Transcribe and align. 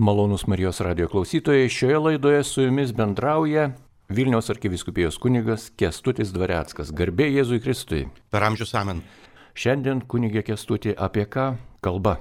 Malonus 0.00 0.46
Marijos 0.46 0.80
radio 0.80 1.08
klausytojai, 1.08 1.68
šioje 1.68 1.98
laidoje 1.98 2.44
su 2.44 2.62
jumis 2.62 2.92
bendrauja 2.92 3.70
Vilniaus 4.08 4.50
arkiviskupijos 4.50 5.18
kunigas 5.20 5.66
Kestutis 5.76 6.30
Dvareckas. 6.32 6.88
Garbė 6.96 7.26
Jėzui 7.28 7.58
Kristui. 7.60 8.06
Per 8.32 8.46
amžius 8.46 8.72
amen. 8.80 9.02
Šiandien 9.52 10.00
kunigė 10.08 10.40
Kestutį 10.46 10.94
apie 10.96 11.26
ką 11.28 11.44
kalba? 11.84 12.14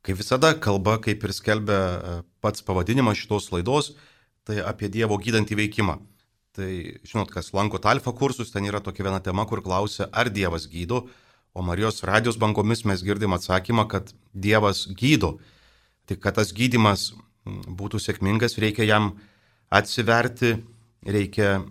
Kaip 0.00 0.16
visada, 0.16 0.54
kalba, 0.56 0.94
kaip 1.04 1.26
ir 1.28 1.34
skelbia 1.36 1.76
e, 1.76 2.14
pats 2.40 2.64
pavadinimas 2.64 3.20
šitos 3.20 3.50
laidos, 3.52 3.90
tai 4.48 4.62
apie 4.64 4.88
Dievo 4.88 5.20
gydantį 5.20 5.60
veikimą. 5.60 5.98
Tai 6.56 6.70
žinot, 7.04 7.28
kas 7.36 7.52
lanko 7.52 7.82
alfa 7.84 8.16
kursus, 8.16 8.54
ten 8.54 8.64
yra 8.64 8.80
tokia 8.80 9.10
viena 9.10 9.20
tema, 9.20 9.44
kur 9.44 9.60
klausia, 9.60 10.08
ar 10.08 10.32
Dievas 10.32 10.64
gydo, 10.72 11.04
o 11.52 11.60
Marijos 11.60 12.00
radijos 12.00 12.40
bangomis 12.40 12.86
mes 12.88 13.04
girdim 13.04 13.36
atsakymą, 13.36 13.84
kad 13.92 14.16
Dievas 14.32 14.86
gydo. 14.88 15.34
Tik 16.06 16.20
kad 16.22 16.36
tas 16.38 16.52
gydimas 16.54 17.10
būtų 17.46 18.00
sėkmingas, 18.02 18.58
reikia 18.58 18.86
jam 18.86 19.14
atsiverti, 19.70 20.56
reikia 21.06 21.62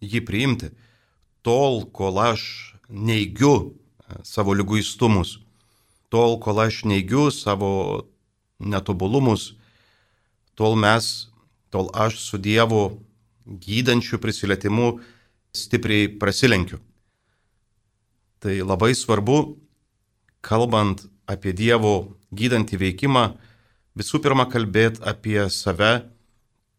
jį 0.00 0.24
priimti. 0.24 0.70
Tol, 1.44 1.84
kol 1.92 2.18
aš 2.22 2.74
neigiu 2.88 3.54
e, 3.60 4.20
savo 4.24 4.54
lyguistumus, 4.56 5.38
tol, 6.08 6.38
kol 6.40 6.62
aš 6.64 6.84
neigiu 6.88 7.28
savo 7.32 8.08
netobulumus, 8.60 9.52
tol 10.56 10.76
mes, 10.80 11.28
tol 11.68 11.90
aš 11.92 12.20
su 12.22 12.40
Dievu 12.40 13.00
gydančiu 13.44 14.20
prisilietimu 14.22 15.00
stipriai 15.54 16.08
prasilenkiu. 16.08 16.80
Tai 18.40 18.54
labai 18.64 18.94
svarbu, 18.96 19.56
kalbant 20.44 21.04
apie 21.28 21.52
Dievo 21.56 22.14
gydantį 22.32 22.80
veikimą, 22.80 23.24
visų 23.98 24.20
pirma 24.24 24.46
kalbėti 24.50 25.02
apie 25.06 25.40
save 25.50 26.04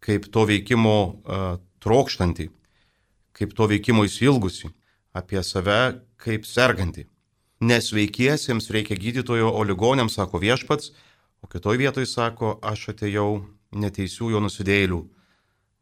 kaip 0.05 0.27
to 0.31 0.45
veikimo 0.45 0.97
uh, 1.07 1.57
trokštantį, 1.81 2.49
kaip 3.35 3.55
to 3.57 3.67
veikimo 3.71 4.05
įsilgusi, 4.05 4.69
apie 5.15 5.41
save 5.43 6.01
kaip 6.21 6.45
sergantį. 6.45 7.07
Nesveikiesiems 7.65 8.69
reikia 8.75 8.97
gydytojo, 8.99 9.49
o 9.49 9.63
ligonėms 9.63 10.17
sako 10.19 10.41
viešpats, 10.43 10.91
o 11.41 11.49
kitoj 11.49 11.79
vietoj 11.79 12.05
sako, 12.09 12.57
aš 12.61 12.91
atėjau 12.93 13.45
neteisiųjų 13.75 14.41
nusidėlių 14.43 15.01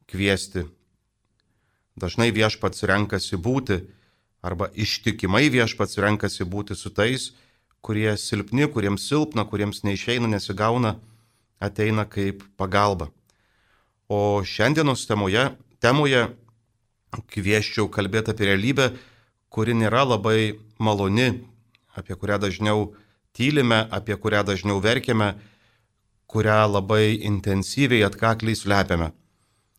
kviesti. 0.09 0.67
Dažnai 1.99 2.29
viešpats 2.33 2.85
renkasi 2.89 3.37
būti, 3.37 3.81
arba 4.43 4.69
ištikimai 4.73 5.47
viešpats 5.53 5.99
renkasi 6.01 6.45
būti 6.45 6.77
su 6.77 6.91
tais, 6.93 7.31
kurie 7.83 8.13
silpni, 8.17 8.67
kuriems 8.71 9.05
silpna, 9.09 9.45
kuriems 9.49 9.83
neišeina, 9.83 10.29
nesigauna, 10.29 10.95
ateina 11.63 12.05
kaip 12.09 12.43
pagalba. 12.59 13.09
O 14.11 14.43
šiandienos 14.43 15.07
temoje, 15.07 15.47
temoje 15.79 16.27
kvieščiau 17.31 17.87
kalbėti 17.93 18.33
apie 18.33 18.49
realybę, 18.49 18.91
kuri 19.53 19.75
nėra 19.77 20.03
labai 20.07 20.59
maloni, 20.81 21.43
apie 21.95 22.17
kurią 22.19 22.39
dažniau 22.41 22.91
tylime, 23.37 23.83
apie 23.93 24.17
kurią 24.17 24.43
dažniau 24.47 24.81
verkiame, 24.83 25.33
kurią 26.27 26.61
labai 26.73 27.19
intensyviai 27.29 28.05
atkakliai 28.07 28.57
slepiame. 28.57 29.11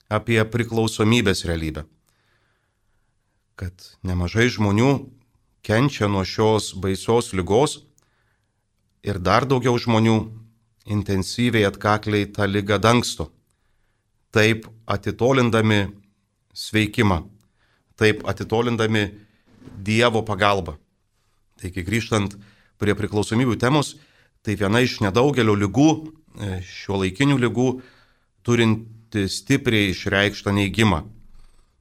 Apie 0.08 0.38
priklausomybės 0.46 1.42
realybę. 1.48 1.86
Kad 3.58 3.74
nemažai 4.06 4.46
žmonių 4.52 4.90
kenčia 5.64 6.06
nuo 6.10 6.22
šios 6.26 6.74
baisios 6.76 7.32
lygos 7.34 7.80
ir 9.02 9.18
dar 9.18 9.46
daugiau 9.48 9.78
žmonių 9.80 10.16
intensyviai 10.84 11.66
atkakliai 11.68 12.28
tą 12.32 12.46
lygą 12.48 12.78
dangsto, 12.78 13.30
taip 14.34 14.66
atitolindami 14.86 15.86
sveikimą, 16.54 17.22
taip 17.96 18.24
atitolindami 18.28 19.08
Dievo 19.64 20.20
pagalbą. 20.22 20.76
Taigi 21.56 21.82
grįžtant 21.86 22.34
prie 22.76 22.92
priklausomybių 22.98 23.56
temos, 23.56 23.94
tai 24.44 24.58
viena 24.60 24.82
iš 24.84 24.98
nedaugelio 25.00 25.54
lygų, 25.56 25.88
e, 26.36 26.58
šio 26.60 26.98
laikinių 27.00 27.38
lygų, 27.46 27.68
turinti 28.44 29.24
stipriai 29.24 29.88
išreikštą 29.94 30.52
neigimą. 30.52 31.00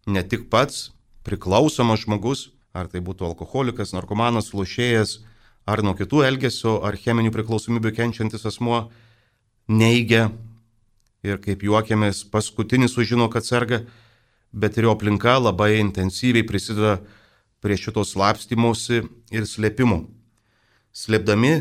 Ne 0.08 0.24
tik 0.24 0.48
pats 0.50 0.94
priklausomas 1.28 2.06
žmogus, 2.06 2.54
ar 2.72 2.88
tai 2.88 3.04
būtų 3.04 3.28
alkoholikas, 3.28 3.92
narkomanas, 3.96 4.54
lošėjas, 4.56 5.20
ar 5.66 5.84
nuo 5.84 5.96
kitų 5.96 6.24
elgesio 6.28 6.80
ar 6.84 6.98
cheminių 7.00 7.32
priklausomybių 7.34 7.94
kenčiantis 7.96 8.46
asmuo 8.50 8.88
neigia 9.72 10.30
ir 11.24 11.40
kaip 11.44 11.64
juokiamės, 11.64 12.26
paskutinis 12.28 12.96
sužino, 12.98 13.30
kad 13.32 13.48
serga, 13.48 13.84
bet 14.52 14.78
ir 14.78 14.90
jo 14.90 14.96
aplinka 14.96 15.38
labai 15.40 15.78
intensyviai 15.80 16.46
prisideda 16.48 16.98
prie 17.64 17.78
šitos 17.80 18.12
slapstymosi 18.14 19.06
ir 19.32 19.48
slėpimų. 19.48 20.04
Slėpdami 20.94 21.54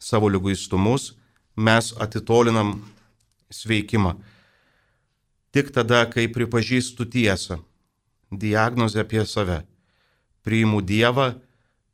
savo 0.00 0.30
lyguistumus 0.30 1.10
mes 1.58 1.90
atitolinam 2.00 2.78
sveikimą. 3.50 4.14
Tik 5.50 5.72
tada, 5.74 6.04
kai 6.06 6.30
pripažįstu 6.30 7.08
tiesą, 7.10 7.58
diagnozę 8.30 9.02
apie 9.02 9.26
save, 9.26 9.64
priimu 10.46 10.78
Dievą 10.86 11.34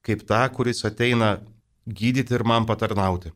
kaip 0.06 0.22
tą, 0.28 0.42
kuris 0.54 0.84
ateina 0.86 1.40
gydyti 1.86 2.34
ir 2.34 2.44
man 2.46 2.66
patarnauti. 2.66 3.32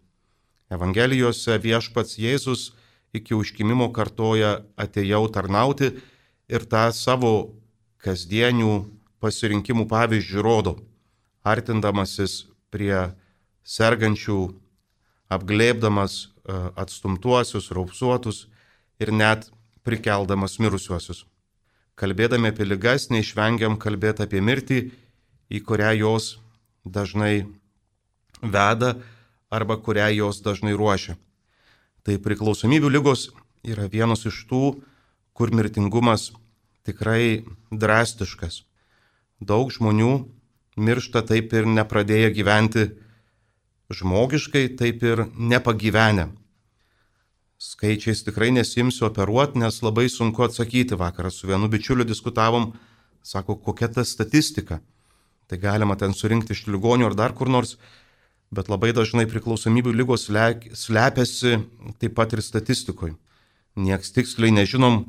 Evangelijose 0.71 1.59
viešpats 1.59 2.19
Jėzus 2.19 2.71
iki 3.15 3.35
užkimimo 3.35 3.91
kartoja 3.95 4.61
atėjau 4.79 5.25
tarnauti 5.35 5.91
ir 6.51 6.67
tą 6.71 6.87
savo 6.95 7.33
kasdienių 8.05 8.85
pasirinkimų 9.21 9.87
pavyzdžių 9.91 10.45
rodo, 10.47 10.77
artindamasis 11.45 12.47
prie 12.71 13.11
sergančių, 13.67 14.39
apglėbdamas 15.31 16.15
e, 16.23 16.29
atstumtuosius, 16.81 17.71
raupsuotus 17.75 18.47
ir 19.03 19.13
net 19.13 19.51
prikeldamas 19.87 20.59
mirusiuosius. 20.63 21.25
Kalbėdami 22.01 22.55
apie 22.55 22.65
ligas, 22.65 23.11
neišvengiam 23.13 23.77
kalbėti 23.77 24.25
apie 24.25 24.41
mirtį, 24.41 24.81
į 25.51 25.61
kurią 25.67 25.93
jos 25.99 26.39
dažnai 26.85 27.47
veda 28.43 28.97
arba 29.51 29.77
kurią 29.77 30.09
jos 30.17 30.41
dažnai 30.43 30.77
ruošia. 30.77 31.17
Tai 32.05 32.17
priklausomybių 32.23 32.89
lygos 32.89 33.29
yra 33.67 33.89
vienos 33.91 34.25
iš 34.25 34.47
tų, 34.49 34.81
kur 35.37 35.53
mirtingumas 35.53 36.31
tikrai 36.87 37.45
drastiškas. 37.71 38.65
Daug 39.41 39.73
žmonių 39.73 40.13
miršta 40.81 41.23
taip 41.27 41.53
ir 41.57 41.69
nepradėję 41.69 42.31
gyventi 42.37 42.87
žmogiškai, 43.91 44.77
taip 44.79 45.03
ir 45.03 45.27
nepagyvenę. 45.37 46.31
Skaičiais 47.61 48.23
tikrai 48.25 48.49
nesimsiu 48.57 49.05
operuoti, 49.11 49.61
nes 49.61 49.83
labai 49.85 50.09
sunku 50.09 50.47
atsakyti. 50.47 50.97
Vakarą 50.97 51.29
su 51.31 51.51
vienu 51.51 51.69
bičiuliu 51.69 52.07
diskutavom, 52.09 52.73
sako, 53.23 53.59
kokia 53.61 53.91
ta 53.93 54.05
statistika. 54.05 54.81
Tai 55.51 55.59
galima 55.59 55.97
ten 55.99 56.13
surinkti 56.15 56.55
iš 56.55 56.69
ligonių 56.71 57.09
ar 57.09 57.17
dar 57.19 57.33
kur 57.35 57.49
nors, 57.51 57.75
bet 58.55 58.69
labai 58.71 58.93
dažnai 58.95 59.25
priklausomybių 59.27 59.91
lygos 59.99 60.29
slepiasi 60.31 61.57
taip 61.99 62.15
pat 62.15 62.37
ir 62.37 62.43
statistikoje. 62.47 63.17
Niekas 63.75 64.13
tiksliai 64.15 64.55
nežinom, 64.55 65.09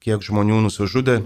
kiek 0.00 0.24
žmonių 0.24 0.62
nusižudė, 0.64 1.18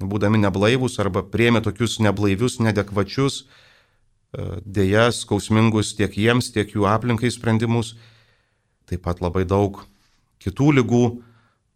būdami 0.00 0.40
neblaivus 0.40 0.96
arba 1.00 1.20
priemė 1.28 1.60
tokius 1.64 1.98
neblaivius, 2.00 2.56
nedekvačius, 2.64 3.42
e, 3.44 4.46
dėja 4.64 5.10
skausmingus 5.12 5.92
tiek 5.98 6.16
jiems, 6.16 6.48
tiek 6.52 6.72
jų 6.72 6.88
aplinkai 6.88 7.28
sprendimus. 7.32 7.98
Taip 8.88 9.02
pat 9.04 9.20
labai 9.20 9.44
daug 9.44 9.82
kitų 10.40 10.70
lygų 10.78 11.02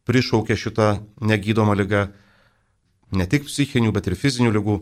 prišaukė 0.08 0.56
šitą 0.56 0.88
negydomą 1.20 1.76
lygą, 1.76 2.06
ne 3.12 3.28
tik 3.28 3.44
psichinių, 3.44 3.93
bet 3.93 4.08
ir 4.08 4.16
fizinių 4.16 4.54
lygų. 4.56 4.78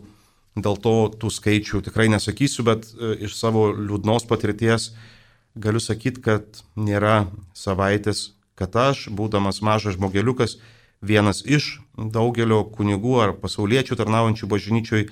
Dėl 0.57 0.79
to 0.81 0.95
tų 1.21 1.29
skaičių 1.31 1.83
tikrai 1.85 2.07
nesakysiu, 2.09 2.65
bet 2.67 2.89
e, 2.89 3.13
iš 3.27 3.37
savo 3.37 3.69
liūdnos 3.75 4.25
patirties 4.27 4.89
galiu 5.59 5.81
sakyti, 5.83 6.23
kad 6.25 6.63
nėra 6.79 7.29
savaitės, 7.57 8.33
kad 8.59 8.75
aš, 8.75 9.07
būdamas 9.13 9.61
mažas 9.61 9.97
žmogeliukas, 9.97 10.57
vienas 11.01 11.43
iš 11.45 11.79
daugelio 11.95 12.63
kunigų 12.73 13.15
ar 13.23 13.35
pasauliečių 13.39 13.97
tarnaujančių 13.99 14.49
bažnyčioj 14.51 15.07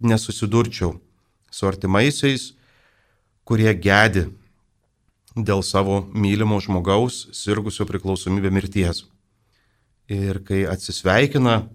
nesusidurčiau 0.00 0.96
su 1.50 1.66
artimaisiais, 1.66 2.52
kurie 3.46 3.72
gedi 3.74 4.26
dėl 5.36 5.62
savo 5.62 6.02
mylimo 6.14 6.58
žmogaus 6.62 7.26
sirgusio 7.36 7.86
priklausomybė 7.88 8.52
mirties. 8.54 9.04
Ir 10.08 10.38
kai 10.46 10.64
atsisveikina, 10.70 11.66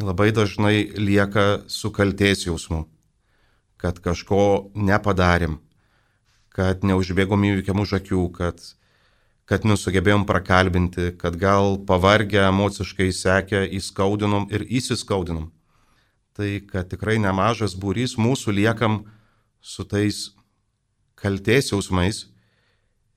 labai 0.00 0.32
dažnai 0.32 0.90
lieka 0.96 1.64
su 1.68 1.92
kalties 1.92 2.46
jausmu, 2.46 2.84
kad 3.76 4.00
kažko 4.02 4.70
nepadarėm, 4.74 5.58
kad 6.54 6.82
neužbėgom 6.86 7.44
įvykiam 7.50 7.82
už 7.82 7.98
akių, 8.00 8.24
kad 8.34 8.62
kad 9.44 9.66
nesugebėjom 9.68 10.24
prakalbinti, 10.28 11.10
kad 11.20 11.36
gal 11.36 11.76
pavargę 11.88 12.46
emociškai 12.48 13.10
sekę 13.12 13.64
įskaudinom 13.76 14.48
ir 14.48 14.64
įsiskaudinom. 14.64 15.50
Tai 16.34 16.48
kad 16.70 16.88
tikrai 16.90 17.18
nemažas 17.22 17.76
būrys 17.78 18.16
mūsų 18.18 18.56
liekam 18.56 19.02
su 19.60 19.84
tais 19.84 20.30
kalties 21.20 21.70
jausmais 21.72 22.24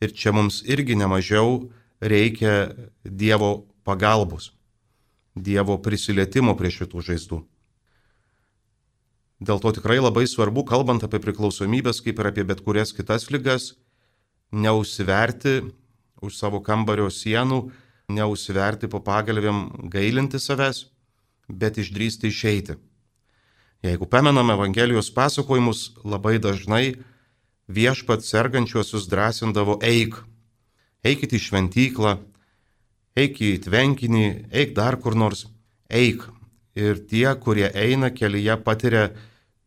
ir 0.03 0.13
čia 0.13 0.35
mums 0.35 0.61
irgi 0.67 0.99
nemažiau 0.99 1.69
reikia 2.03 2.75
Dievo 3.03 3.65
pagalbos, 3.87 4.51
Dievo 5.37 5.77
prisilietimo 5.83 6.55
prie 6.57 6.71
šitų 6.73 7.03
žaizdų. 7.11 7.41
Dėl 9.37 9.61
to 9.61 9.71
tikrai 9.77 9.99
labai 10.01 10.25
svarbu, 10.25 10.63
kalbant 10.65 11.03
apie 11.05 11.19
priklausomybės, 11.21 12.01
kaip 12.01 12.17
ir 12.17 12.29
apie 12.31 12.45
bet 12.47 12.63
kurias 12.65 12.89
kitas 12.95 13.27
lygas, 13.29 13.75
neusiverti 14.49 15.59
už 16.25 16.33
savo 16.33 16.63
kambario 16.65 17.11
sienų, 17.13 17.67
neusiverti 18.09 18.89
po 18.89 19.03
pagalvėm 19.05 19.89
gailinti 19.93 20.41
savęs, 20.41 20.87
bet 21.47 21.77
išdrysti 21.77 22.31
išeiti. 22.31 22.77
Jeigu 23.85 24.07
pamename 24.09 24.55
Evangelijos 24.57 25.11
pasakojimus, 25.13 25.91
labai 26.01 26.39
dažnai 26.41 26.97
viešpat 27.69 28.25
sergančiuosius 28.25 29.05
drąsindavo 29.11 29.77
eik. 29.85 30.17
Eikit 31.05 31.35
į 31.37 31.43
šventyklą, 31.45 32.17
eik 33.17 33.41
į 33.41 33.51
tvenkinį, 33.65 34.25
eik 34.53 34.75
dar 34.77 34.99
kur 35.01 35.17
nors, 35.17 35.47
eik. 35.89 36.27
Ir 36.77 36.99
tie, 37.09 37.25
kurie 37.41 37.71
eina 37.73 38.11
kelyje, 38.13 38.59
patiria 38.61 39.07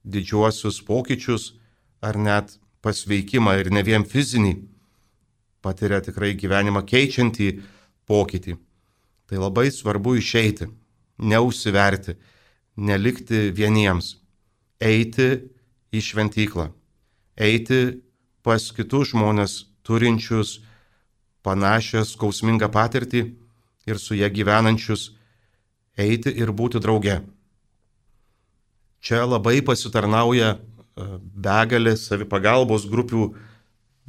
didžiuosius 0.06 0.78
pokyčius 0.86 1.54
ar 2.00 2.14
net 2.16 2.54
pasveikimą 2.84 3.56
ir 3.58 3.70
ne 3.74 3.82
vien 3.82 4.06
fizinį, 4.06 4.54
patiria 5.60 5.98
tikrai 6.04 6.36
gyvenimą 6.38 6.84
keičiantį 6.86 7.48
pokytį. 8.08 8.54
Tai 9.26 9.42
labai 9.42 9.68
svarbu 9.74 10.14
išeiti, 10.18 10.70
neusiverti, 11.18 12.14
nelikti 12.78 13.50
vieniems, 13.54 14.14
eiti 14.80 15.28
į 15.90 16.00
šventyklą, 16.06 16.70
eiti 17.36 18.00
pas 18.46 18.70
kitus 18.74 19.10
žmonės 19.10 19.58
turinčius 19.82 20.60
panašią 21.42 22.06
skausmingą 22.06 22.70
patirtį 22.72 23.26
ir 23.86 23.98
su 23.98 24.14
ją 24.14 24.28
gyvenančius, 24.32 25.10
eiti 25.96 26.32
ir 26.36 26.52
būti 26.52 26.80
drauge. 26.82 27.20
Čia 29.00 29.24
labai 29.24 29.60
pasitarnauja 29.64 30.52
e, 30.52 30.58
begalė 31.18 31.96
savipagalbos 31.96 32.84
grupių 32.90 33.30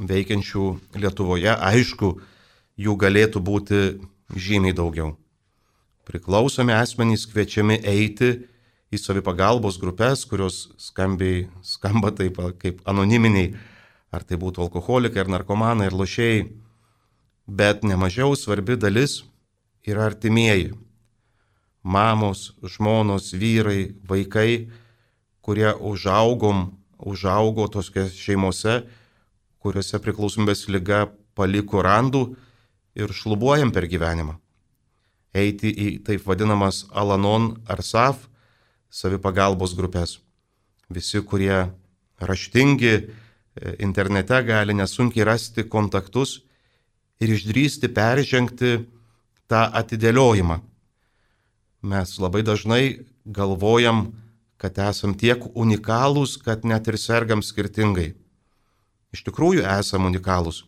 veikiančių 0.02 0.66
Lietuvoje. 1.00 1.54
Aišku, 1.56 2.12
jų 2.76 2.96
galėtų 3.00 3.40
būti 3.40 3.82
žymiai 4.36 4.76
daugiau. 4.76 5.16
Priklausomi 6.08 6.74
asmenys 6.76 7.28
kviečiami 7.30 7.80
eiti 7.88 8.34
į 8.92 9.00
savipagalbos 9.00 9.78
grupės, 9.80 10.26
kurios 10.28 10.66
skambiai, 10.82 11.46
skamba 11.64 12.12
taip 12.12 12.42
kaip 12.60 12.82
anoniminiai, 12.90 13.54
ar 14.12 14.26
tai 14.28 14.36
būtų 14.42 14.66
alkoholikai, 14.66 15.24
ar 15.24 15.32
narkomanai, 15.32 15.88
ar 15.88 15.96
lošiai. 15.96 16.50
Bet 17.48 17.86
nemažiau 17.88 18.36
svarbi 18.36 18.76
dalis 18.80 19.22
yra 19.88 20.06
artimieji. 20.10 20.72
Mamos, 21.84 22.52
žmonos, 22.62 23.32
vyrai, 23.34 23.96
vaikai, 24.06 24.70
kurie 25.42 25.74
užaugom, 25.74 26.70
užaugo 27.02 27.66
toske 27.74 28.06
šeimose, 28.14 28.84
kuriuose 29.62 29.98
priklausomybės 30.02 30.68
lyga 30.70 31.08
paliko 31.38 31.82
randų 31.82 32.24
ir 32.98 33.14
šlubuojam 33.14 33.74
per 33.74 33.88
gyvenimą. 33.90 34.38
Eiti 35.34 35.72
į 35.72 35.88
taip 36.06 36.26
vadinamas 36.28 36.84
Alanon 36.92 37.56
ar 37.66 37.82
SAF 37.82 38.28
savipagalbos 38.92 39.74
grupės. 39.78 40.20
Visi, 40.92 41.22
kurie 41.24 41.72
raštingi 42.20 42.92
e, 42.92 43.04
internete, 43.80 44.42
gali 44.44 44.76
nesunkiai 44.76 45.26
rasti 45.26 45.64
kontaktus 45.64 46.42
ir 47.24 47.32
išdrysti 47.32 47.90
peržengti 47.96 48.74
tą 49.52 49.68
atidėliojimą. 49.82 50.62
Mes 51.82 52.18
labai 52.22 52.44
dažnai 52.48 52.84
galvojam, 53.26 54.12
kad 54.62 54.78
esam 54.80 55.16
tiek 55.18 55.44
unikalūs, 55.58 56.38
kad 56.46 56.66
net 56.66 56.88
ir 56.88 56.98
sergam 57.02 57.42
skirtingai. 57.42 58.12
Iš 59.12 59.26
tikrųjų 59.28 59.66
esam 59.68 60.06
unikalūs, 60.08 60.64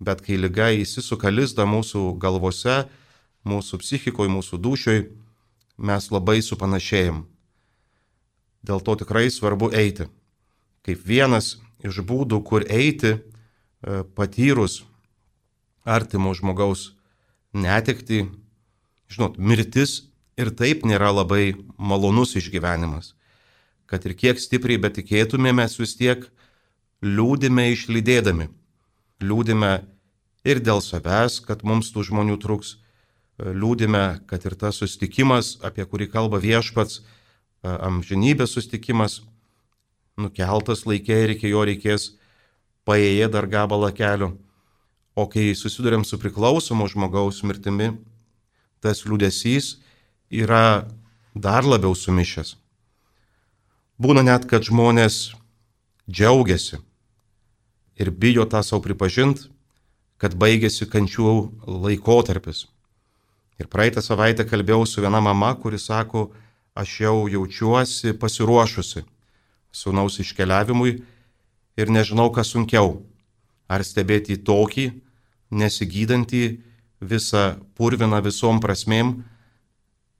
bet 0.00 0.24
kai 0.24 0.38
lyga 0.40 0.70
įsisuka 0.74 1.30
lizdą 1.30 1.66
mūsų 1.68 2.16
galvose, 2.18 2.86
mūsų 3.44 3.78
psichikoje, 3.84 4.32
mūsų 4.32 4.58
dušioj, 4.64 5.04
mes 5.76 6.10
labai 6.10 6.40
supanašėjom. 6.42 7.22
Dėl 8.64 8.80
to 8.80 8.96
tikrai 9.04 9.28
svarbu 9.28 9.68
eiti. 9.76 10.08
Kaip 10.84 11.04
vienas 11.04 11.58
iš 11.84 12.00
būdų, 12.00 12.40
kur 12.48 12.64
eiti, 12.64 13.18
e, 13.20 14.02
patyrus 14.16 14.80
artimo 15.84 16.32
žmogaus 16.32 16.94
netekti, 17.54 18.26
žinot, 19.10 19.38
mirtis 19.38 20.02
ir 20.38 20.50
taip 20.58 20.82
nėra 20.86 21.12
labai 21.14 21.54
malonus 21.78 22.34
išgyvenimas 22.40 23.14
kad 23.86 24.04
ir 24.08 24.16
kiek 24.18 24.40
stipriai 24.40 24.80
betikėtume, 24.80 25.52
mes 25.54 25.76
vis 25.78 25.94
tiek 25.98 26.24
liūdime 27.04 27.68
išlydėdami. 27.74 28.48
Liūdime 29.24 29.72
ir 30.44 30.60
dėl 30.64 30.82
savęs, 30.84 31.38
kad 31.44 31.62
mums 31.62 31.92
tų 31.94 32.06
žmonių 32.08 32.38
truks, 32.42 32.78
liūdime, 33.38 34.24
kad 34.30 34.46
ir 34.48 34.56
tas 34.58 34.80
sustikimas, 34.80 35.58
apie 35.62 35.86
kurį 35.86 36.08
kalba 36.12 36.40
viešpats, 36.42 37.02
amžinybės 37.64 38.56
sustikimas, 38.56 39.20
nukeltas 40.20 40.84
laikė 40.88 41.24
ir 41.24 41.36
iki 41.36 41.52
jo 41.52 41.64
reikės 41.66 42.12
paėję 42.88 43.30
dar 43.32 43.48
gabalą 43.50 43.92
kelio. 43.94 44.34
O 45.14 45.28
kai 45.30 45.52
susidurėm 45.54 46.02
su 46.02 46.18
priklausomu 46.18 46.88
žmogaus 46.90 47.42
mirtimi, 47.46 47.92
tas 48.82 49.04
liūdėsys 49.06 49.76
yra 50.34 50.88
dar 51.34 51.66
labiau 51.66 51.94
sumišęs. 51.94 52.56
Būna 53.98 54.24
net, 54.26 54.48
kad 54.50 54.66
žmonės 54.66 55.36
džiaugiasi 56.10 56.80
ir 57.94 58.10
bijo 58.10 58.42
tą 58.50 58.62
savo 58.66 58.82
pripažinti, 58.82 59.46
kad 60.18 60.34
baigėsi 60.34 60.88
kančių 60.90 61.34
laikotarpis. 61.84 62.66
Ir 63.62 63.70
praeitą 63.70 64.02
savaitę 64.02 64.42
kalbėjau 64.50 64.82
su 64.86 65.02
viena 65.04 65.20
mama, 65.22 65.52
kuri 65.54 65.78
sako, 65.78 66.32
aš 66.74 67.00
jau 67.04 67.16
jaučiuosi 67.30 68.16
pasiruošusi 68.18 69.04
sunaus 69.74 70.18
iškeliavimui 70.18 70.96
ir 71.78 71.90
nežinau, 71.90 72.30
kas 72.34 72.50
sunkiau. 72.54 73.02
Ar 73.70 73.82
stebėti 73.86 74.36
tokį, 74.42 74.90
nesigydantį, 75.54 76.44
visą 77.04 77.44
purviną 77.78 78.20
visom 78.24 78.60
prasmėm, 78.62 79.16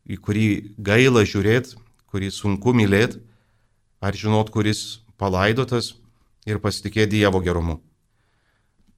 į 0.05 0.19
kurį 0.21 0.49
gaila 0.79 1.25
žiūrėti, 1.27 1.79
kurį 2.13 2.31
sunku 2.31 2.75
mylėti, 2.77 3.21
ar 4.05 4.15
žinot, 4.15 4.53
kuris 4.53 5.01
palaidotas 5.19 5.95
ir 6.47 6.61
pasitikėti 6.61 7.19
Dievo 7.19 7.41
gerumu. 7.45 7.81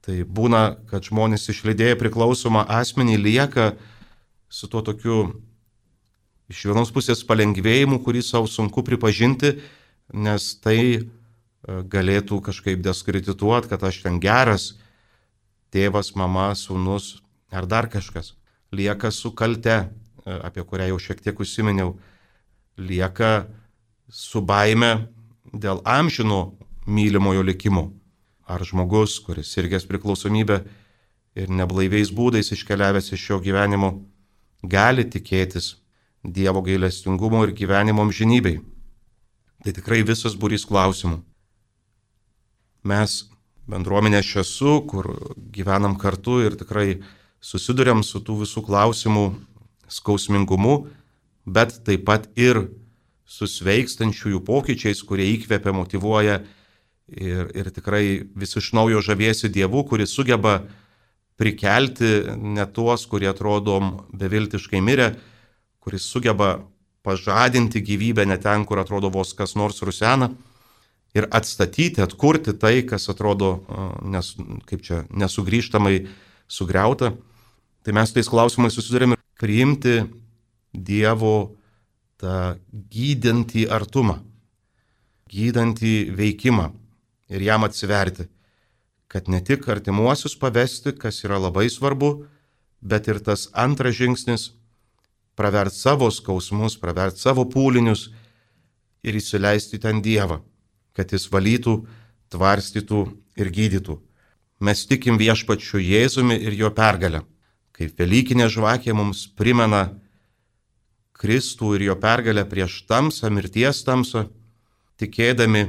Tai 0.03 0.21
būna, 0.23 0.77
kad 0.87 1.03
žmonės 1.03 1.49
išlydėję 1.51 1.97
priklausomą 1.99 2.63
asmenį 2.77 3.17
lieka 3.19 3.73
su 4.47 4.69
tuo 4.71 4.83
tokiu 4.85 5.17
iš 6.47 6.63
vienos 6.69 6.91
pusės 6.95 7.25
palengvėjimu, 7.27 7.99
kurį 8.03 8.23
savo 8.23 8.47
sunku 8.47 8.83
pripažinti, 8.87 9.57
nes 10.15 10.53
tai 10.63 10.79
e, 10.95 11.01
galėtų 11.91 12.39
kažkaip 12.45 12.79
diskredituoti, 12.83 13.67
kad 13.71 13.83
aš 13.83 14.03
ten 14.05 14.21
geras 14.23 14.77
tėvas, 15.73 16.13
mama, 16.15 16.51
sūnus 16.55 17.17
ar 17.51 17.67
dar 17.67 17.87
kažkas. 17.89 18.33
Lieka 18.71 19.11
su 19.11 19.31
kalte, 19.31 19.87
apie 20.25 20.63
kurią 20.63 20.91
jau 20.91 20.99
šiek 20.99 21.21
tiek 21.23 21.39
užsiminiau. 21.39 21.95
Lieka 22.77 23.47
su 24.09 24.41
baime 24.41 25.07
dėl 25.53 25.81
amžino 25.85 26.57
mylimojo 26.87 27.43
likimo. 27.43 27.91
Ar 28.47 28.63
žmogus, 28.63 29.17
kuris 29.19 29.51
sirgęs 29.51 29.87
priklausomybę 29.89 30.61
ir 31.35 31.49
neblaiviais 31.51 32.13
būdais 32.15 32.53
iškeliavęs 32.55 33.11
iš 33.11 33.25
šio 33.27 33.41
gyvenimo, 33.43 33.91
gali 34.63 35.03
tikėtis 35.03 35.75
Dievo 36.27 36.59
gailestingumo 36.65 37.43
ir 37.45 37.53
gyvenimo 37.55 38.03
amžinybei. 38.03 38.57
Tai 39.63 39.71
tikrai 39.71 40.01
visas 40.03 40.33
būrys 40.35 40.65
klausimų. 40.67 41.21
Mes 42.83 43.21
bendruomenė 43.67 44.21
šiasu, 44.23 44.81
kur 44.87 45.11
gyvenam 45.53 45.97
kartu 45.99 46.39
ir 46.45 46.55
tikrai 46.59 47.01
susidurėm 47.43 48.03
su 48.03 48.21
tų 48.23 48.41
visų 48.43 48.63
klausimų 48.67 49.25
skausmingumu, 49.91 50.87
bet 51.45 51.79
taip 51.87 52.05
pat 52.07 52.27
ir 52.39 52.65
su 53.27 53.47
sveikstančiųjų 53.47 54.41
pokyčiais, 54.47 55.03
kurie 55.03 55.27
įkvepia, 55.35 55.73
motivuoja 55.75 56.41
ir, 57.11 57.51
ir 57.55 57.71
tikrai 57.75 58.23
vis 58.35 58.55
iš 58.59 58.71
naujo 58.75 59.03
žavėsi 59.03 59.51
Dievu, 59.51 59.83
kuris 59.87 60.15
sugeba 60.15 60.61
prikelti 61.37 62.23
ne 62.39 62.65
tuos, 62.73 63.05
kurie 63.07 63.29
atrodom 63.29 64.07
beviltiškai 64.15 64.81
mirę, 64.81 65.11
kuris 65.83 66.07
sugeba 66.07 66.57
pažadinti 67.07 67.83
gyvybę 67.83 68.25
net 68.27 68.43
ten, 68.47 68.65
kur 68.67 68.79
atrodo 68.79 69.11
vos 69.11 69.35
kas 69.35 69.55
nors 69.59 69.83
rusena 69.83 70.31
ir 71.17 71.27
atstatyti, 71.33 72.01
atkurti 72.03 72.53
tai, 72.59 72.81
kas 72.87 73.09
atrodo 73.11 73.57
nes, 74.05 74.33
kaip 74.69 74.83
čia 74.85 75.03
nesugrįžtamai 75.09 76.05
sugriauta. 76.47 77.13
Tai 77.83 77.95
mes 77.95 78.13
tais 78.13 78.29
klausimais 78.29 78.75
susidurėme 78.75 79.17
priimti 79.39 80.01
Dievo 80.77 81.55
tą 82.21 82.57
gydantį 82.93 83.63
artumą, 83.73 84.19
gydantį 85.31 85.93
veikimą 86.17 86.67
ir 87.33 87.45
jam 87.45 87.65
atsiverti, 87.65 88.27
kad 89.07 89.31
ne 89.31 89.39
tik 89.41 89.65
artimuosius 89.71 90.35
pavesti, 90.37 90.93
kas 90.93 91.23
yra 91.23 91.39
labai 91.41 91.65
svarbu, 91.71 92.11
bet 92.83 93.07
ir 93.07 93.23
tas 93.23 93.47
antras 93.53 93.95
žingsnis- 93.97 94.51
pravert 95.39 95.73
savo 95.73 96.11
skausmus, 96.11 96.77
pravert 96.77 97.17
savo 97.17 97.45
pūlinius 97.45 98.11
ir 99.03 99.13
įsileisti 99.15 99.79
ten 99.79 100.01
Dievą 100.01 100.41
kad 100.97 101.13
jis 101.13 101.29
valytų, 101.29 101.77
tvarstytų 102.33 103.01
ir 103.37 103.51
gydytų. 103.53 103.99
Mes 104.59 104.81
tikim 104.89 105.19
viešpačiu 105.21 105.77
Jėzumi 105.77 106.39
ir 106.41 106.55
jo 106.57 106.71
pergalę. 106.73 107.21
Kaip 107.77 107.99
Velykinė 107.99 108.47
žvakė 108.49 108.95
mums 108.97 109.27
primena 109.37 109.91
Kristų 111.17 111.75
ir 111.77 111.87
jo 111.91 111.95
pergalę 112.01 112.43
prieš 112.49 112.81
tamsą, 112.89 113.29
mirties 113.33 113.83
tamsą, 113.85 114.25
tikėdami, 114.97 115.67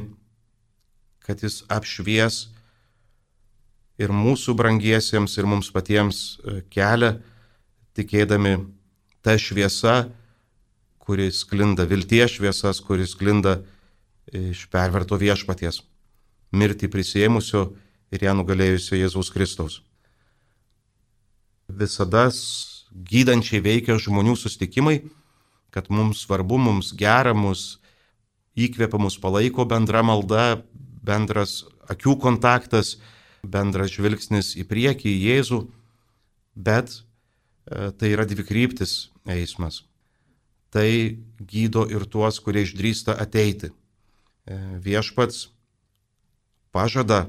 kad 1.25 1.45
jis 1.45 1.63
apšvies 1.69 2.47
ir 4.01 4.13
mūsų 4.15 4.55
brangiesiems, 4.57 5.37
ir 5.37 5.49
mums 5.49 5.69
patiems 5.75 6.39
e, 6.41 6.61
kelią, 6.73 7.19
tikėdami 7.97 8.55
tą 9.25 9.37
šviesą, 9.41 9.97
kuris 11.03 11.43
klinda 11.49 11.85
vilties 11.89 12.39
šviesas, 12.39 12.81
kuris 12.85 13.17
klinda 13.19 13.59
iš 14.33 14.67
perverto 14.73 15.19
viešpaties, 15.21 15.83
mirtį 16.53 16.91
prisėmusio 16.93 17.69
ir 18.13 18.25
ją 18.25 18.35
nugalėjusio 18.39 18.99
Jėzaus 18.99 19.31
Kristaus. 19.33 19.81
Visada 21.69 22.29
gydančiai 22.93 23.61
veikia 23.61 23.99
žmonių 24.01 24.37
sustikimai, 24.41 25.03
kad 25.71 25.91
mums 25.93 26.25
svarbu, 26.25 26.59
mums 26.59 26.95
gera, 26.97 27.35
mus 27.37 27.79
įkvepia, 28.59 28.99
mus 28.99 29.19
palaiko 29.21 29.67
bendra 29.69 30.03
malda, 30.03 30.63
bendras 31.05 31.63
akių 31.93 32.17
kontaktas, 32.21 32.97
bendras 33.45 33.93
žvilgsnis 33.95 34.55
į 34.59 34.65
priekį, 34.69 35.13
į 35.13 35.21
Jėzų, 35.29 35.61
bet 36.57 36.97
e, 36.97 37.91
tai 37.93 38.13
yra 38.17 38.27
dvi 38.29 38.45
kryptis 38.49 39.11
eismas. 39.29 39.85
Tai 40.73 40.89
gydo 41.39 41.87
ir 41.89 42.05
tuos, 42.11 42.41
kurie 42.45 42.67
išdrįsta 42.67 43.15
ateiti. 43.17 43.71
E, 44.49 44.57
viešpats 44.81 45.51
pažada, 46.73 47.29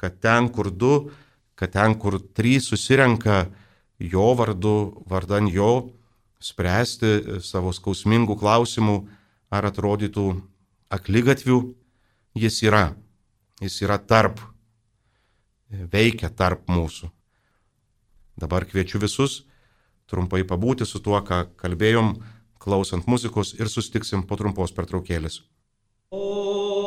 kad 0.00 0.16
ten, 0.24 0.48
kur 0.48 0.70
du, 0.72 1.10
kad 1.54 1.74
ten, 1.76 1.92
kur 2.00 2.16
trys 2.16 2.70
susirenka 2.72 3.50
jo 4.00 4.30
vardu, 4.38 5.04
vardan 5.04 5.50
jo, 5.52 5.92
spręsti 6.40 7.42
savo 7.44 7.74
skausmingų 7.76 8.38
klausimų 8.40 8.96
ar 9.52 9.68
atrodytų 9.68 10.24
aklygatvių, 10.88 11.60
jis 12.40 12.62
yra. 12.64 12.86
Jis 13.60 13.76
yra 13.84 14.00
tarp, 14.00 14.40
veikia 15.68 16.32
tarp 16.32 16.64
mūsų. 16.72 17.10
Dabar 18.40 18.64
kviečiu 18.64 19.02
visus 19.04 19.42
trumpai 20.08 20.40
pabūti 20.48 20.88
su 20.88 21.04
tuo, 21.04 21.20
ką 21.20 21.44
kalbėjom, 21.60 22.14
klausant 22.60 23.04
muzikos 23.04 23.52
ir 23.60 23.68
sustiksim 23.68 24.24
po 24.24 24.40
trumpos 24.40 24.72
pertraukėlės. 24.72 25.42
Jūs 26.12 26.79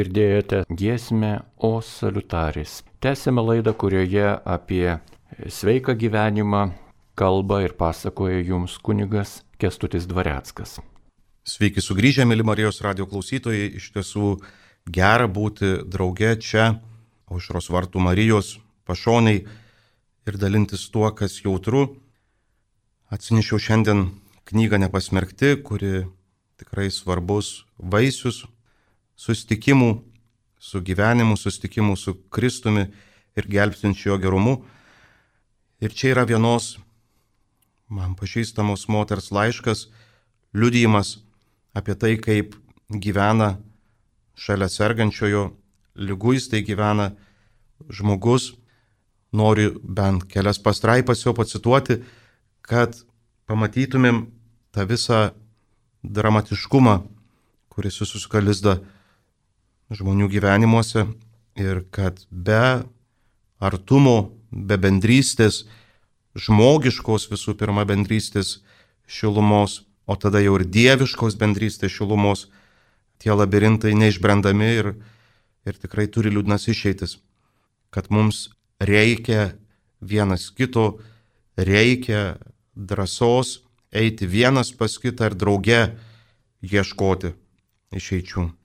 girdėjote 0.00 0.64
giesmę 0.72 1.32
O 1.56 1.80
salutaris. 1.84 2.80
Tęsėme 3.04 3.42
laidą, 3.44 3.74
kurioje 3.76 4.38
apie 4.44 4.98
sveiką 5.46 5.94
gyvenimą 6.00 6.70
kalba 7.20 7.60
ir 7.64 7.76
pasakoja 7.76 8.40
jums 8.40 8.78
kunigas 8.80 9.42
Kestutis 9.60 10.06
Dvareckas. 10.08 10.78
Sveiki 11.44 11.82
sugrįžę, 11.84 12.24
mėly 12.28 12.44
Marijos 12.46 12.80
radio 12.84 13.06
klausytojai. 13.10 13.72
Iš 13.76 13.90
tiesų 13.96 14.30
gera 14.88 15.28
būti 15.28 15.80
drauge 15.84 16.32
čia, 16.40 16.78
aušros 17.28 17.68
vartų 17.72 18.00
Marijos 18.04 18.56
pašoniai 18.88 19.42
ir 20.28 20.40
dalintis 20.40 20.86
tuo, 20.92 21.08
kas 21.12 21.40
jautru. 21.44 21.88
Atsinešiau 23.12 23.60
šiandien 23.60 24.06
knygą 24.48 24.80
Nepasmerkti, 24.80 25.56
kuri 25.66 26.06
tikrai 26.60 26.88
svarbus 26.94 27.64
vaisius 27.76 28.44
sustikimų 29.20 29.90
su 30.60 30.80
gyvenimu, 30.84 31.36
sustikimų 31.36 31.96
su 31.96 32.16
Kristumi 32.32 32.86
ir 33.36 33.48
gelbstinčiu 33.48 34.14
jo 34.14 34.18
gerumu. 34.20 34.54
Ir 35.80 35.92
čia 35.96 36.14
yra 36.14 36.26
vienos 36.28 36.78
man 37.90 38.14
pažįstamos 38.16 38.86
moters 38.88 39.30
laiškas, 39.34 39.88
liudijimas 40.54 41.18
apie 41.74 41.96
tai, 41.96 42.14
kaip 42.20 42.54
gyvena 42.90 43.56
šalia 44.38 44.68
sergančiojo, 44.70 45.50
lyguistai 45.96 46.62
gyvena 46.66 47.10
žmogus. 47.90 48.54
Noriu 49.32 49.76
bent 49.84 50.24
kelias 50.26 50.58
pastraipas 50.58 51.20
jo 51.22 51.30
pacituoti, 51.36 52.00
kad 52.66 52.96
pamatytumėm 53.46 54.24
tą 54.74 54.86
visą 54.90 55.20
dramatiškumą, 56.02 56.96
kuris 57.70 58.00
susisuka 58.00 58.42
lizdą 58.42 58.80
žmonių 59.90 60.28
gyvenimuose 60.30 61.06
ir 61.58 61.84
kad 61.90 62.22
be 62.30 62.86
artumo, 63.60 64.32
be 64.50 64.78
bendrystės, 64.80 65.64
žmogiškos 66.38 67.28
visų 67.30 67.56
pirma 67.58 67.84
bendrystės 67.88 68.60
šilumos, 69.10 69.82
o 70.06 70.16
tada 70.16 70.40
jau 70.42 70.56
ir 70.58 70.66
dieviškos 70.66 71.36
bendrystės 71.38 71.92
šilumos, 71.94 72.48
tie 73.20 73.34
labirintai 73.34 73.92
neišbrendami 73.98 74.70
ir, 74.80 74.92
ir 75.66 75.80
tikrai 75.82 76.06
turi 76.08 76.32
liūdnas 76.32 76.68
išeitis, 76.70 77.18
kad 77.90 78.08
mums 78.10 78.48
reikia 78.80 79.52
vienas 80.00 80.48
kito, 80.54 81.02
reikia 81.58 82.38
drąsos 82.74 83.60
eiti 83.92 84.26
vienas 84.26 84.72
pas 84.72 84.96
kitą 84.98 85.30
ir 85.30 85.36
drauge 85.36 85.82
ieškoti 86.62 87.34
išeičių. 87.92 88.59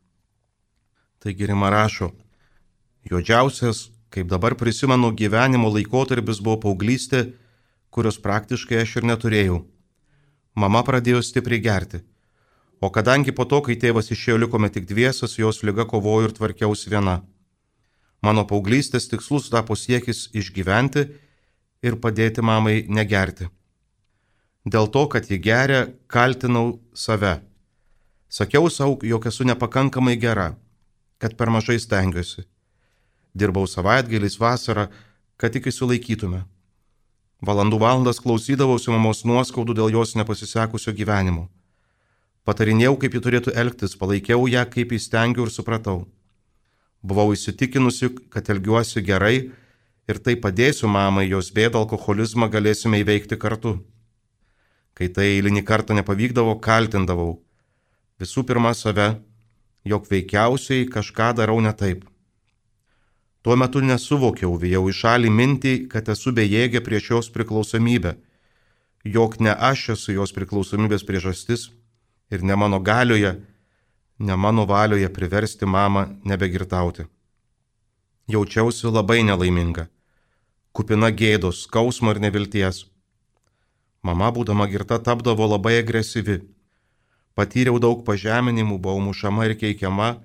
Taigi 1.26 1.48
Rima 1.50 1.72
rašo, 1.74 2.12
juodžiausias, 3.10 3.88
kaip 4.14 4.28
dabar 4.30 4.54
prisimenu, 4.54 5.10
gyvenimo 5.10 5.72
laikotarpis 5.74 6.38
buvo 6.38 6.60
paauglystė, 6.66 7.22
kurios 7.90 8.20
praktiškai 8.22 8.84
aš 8.84 8.92
ir 9.00 9.08
neturėjau. 9.10 9.56
Mama 10.54 10.84
pradėjo 10.86 11.24
stipriai 11.26 11.64
gerti. 11.66 12.04
O 12.78 12.92
kadangi 12.94 13.34
po 13.34 13.48
to, 13.50 13.64
kai 13.66 13.74
tėvas 13.74 14.12
išėjo, 14.14 14.36
likome 14.44 14.70
tik 14.70 14.86
dviesas, 14.86 15.34
jos 15.42 15.64
lyga 15.66 15.88
kovojo 15.90 16.28
ir 16.28 16.36
tvarkiausi 16.38 16.94
viena. 16.94 17.16
Mano 18.22 18.44
paauglystės 18.46 19.10
tikslus 19.10 19.50
tapo 19.50 19.74
siekis 19.74 20.28
išgyventi 20.30 21.08
ir 21.82 21.98
padėti 22.04 22.46
mamai 22.46 22.84
negerti. 22.86 23.50
Dėl 24.62 24.94
to, 24.94 25.08
kad 25.10 25.26
ji 25.26 25.42
geria, 25.42 25.88
kaltinau 26.06 26.84
save. 26.94 27.40
Sakiau 28.30 28.70
savo, 28.70 29.00
jog 29.02 29.26
esu 29.34 29.50
nepakankamai 29.50 30.20
gera 30.22 30.52
kad 31.22 31.36
per 31.38 31.50
mažai 31.50 31.78
stengiuosi. 31.80 32.46
Dirbau 33.36 33.68
savaitgaliais 33.68 34.40
vasarą, 34.40 34.88
kad 35.38 35.56
tik 35.56 35.68
įsilaikytume. 35.72 36.46
Valandų 37.46 37.80
valandas 37.82 38.22
klausydavausi 38.24 38.94
mamos 38.94 39.26
nuoskaudų 39.28 39.76
dėl 39.76 39.92
jos 39.98 40.16
nepasisekusio 40.16 40.94
gyvenimo. 40.96 41.50
Patarinėjau, 42.46 42.96
kaip 43.02 43.18
ji 43.18 43.22
turėtų 43.26 43.54
elgtis, 43.58 43.98
palaikiau 44.00 44.48
ją, 44.48 44.64
kaip 44.70 44.94
įstengiau 44.96 45.48
ir 45.48 45.52
supratau. 45.52 46.06
Buvau 47.06 47.34
įsitikinusi, 47.34 48.12
kad 48.34 48.50
elgiuosi 48.50 49.04
gerai 49.06 49.52
ir 50.10 50.22
tai 50.22 50.36
padėsiu 50.38 50.88
mamai, 50.90 51.28
jos 51.28 51.52
bėdą 51.54 51.84
alkoholizmą 51.84 52.48
galėsime 52.54 53.02
įveikti 53.02 53.38
kartu. 53.42 53.80
Kai 54.96 55.10
tai 55.12 55.26
eilinį 55.36 55.66
kartą 55.68 55.98
nepavykdavo, 55.98 56.56
kaltindavau. 56.64 57.42
Visų 58.22 58.46
pirma 58.48 58.72
save, 58.78 59.18
jog 59.86 60.08
veikiausiai 60.10 60.88
kažką 60.90 61.34
darau 61.38 61.62
ne 61.62 61.74
taip. 61.74 62.06
Tuo 63.46 63.56
metu 63.56 63.82
nesuvokiau, 63.86 64.56
vėjau 64.58 64.88
į 64.90 64.94
šalį 65.00 65.30
mintį, 65.30 65.74
kad 65.92 66.10
esu 66.10 66.34
bejėgė 66.34 66.82
prieš 66.82 67.10
jos 67.12 67.28
priklausomybę, 67.30 68.16
jog 69.06 69.38
ne 69.40 69.54
aš 69.54 69.90
esu 69.94 70.16
jos 70.18 70.34
priklausomybės 70.34 71.06
priežastis 71.06 71.70
ir 72.34 72.42
ne 72.42 72.58
mano 72.58 72.80
galioje, 72.82 73.36
ne 74.18 74.36
mano 74.36 74.66
valioje 74.66 75.12
priversti 75.14 75.70
mamą 75.70 76.08
nebegirtauti. 76.26 77.06
Jaučiausi 78.26 78.90
labai 78.90 79.22
nelaiminga, 79.22 79.86
kupina 80.74 81.12
gėdos, 81.14 81.68
skausmo 81.70 82.16
ir 82.16 82.24
nevilties. 82.24 82.88
Mama, 84.02 84.32
būdama 84.34 84.66
girta, 84.70 84.98
tapdavo 84.98 85.46
labai 85.46 85.78
agresyvi 85.84 86.42
Patyriau 87.36 87.82
daug 87.84 88.06
pažeminimų, 88.08 88.78
buvau 88.80 89.02
mušama 89.04 89.50
ir 89.50 89.58
keikiama, 89.60 90.22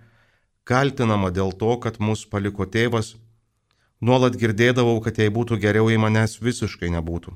kaltinama 0.63 1.33
dėl 1.35 1.51
to, 1.59 1.75
kad 1.83 1.99
mus 1.99 2.23
paliko 2.23 2.67
tėvas. 2.67 3.17
Nuolat 4.01 4.37
girdėdavau, 4.39 5.01
kad 5.03 5.19
jai 5.19 5.27
būtų 5.35 5.59
geriau, 5.61 5.91
jei 5.91 5.99
manęs 5.99 6.39
visiškai 6.41 6.93
nebūtų. 6.95 7.35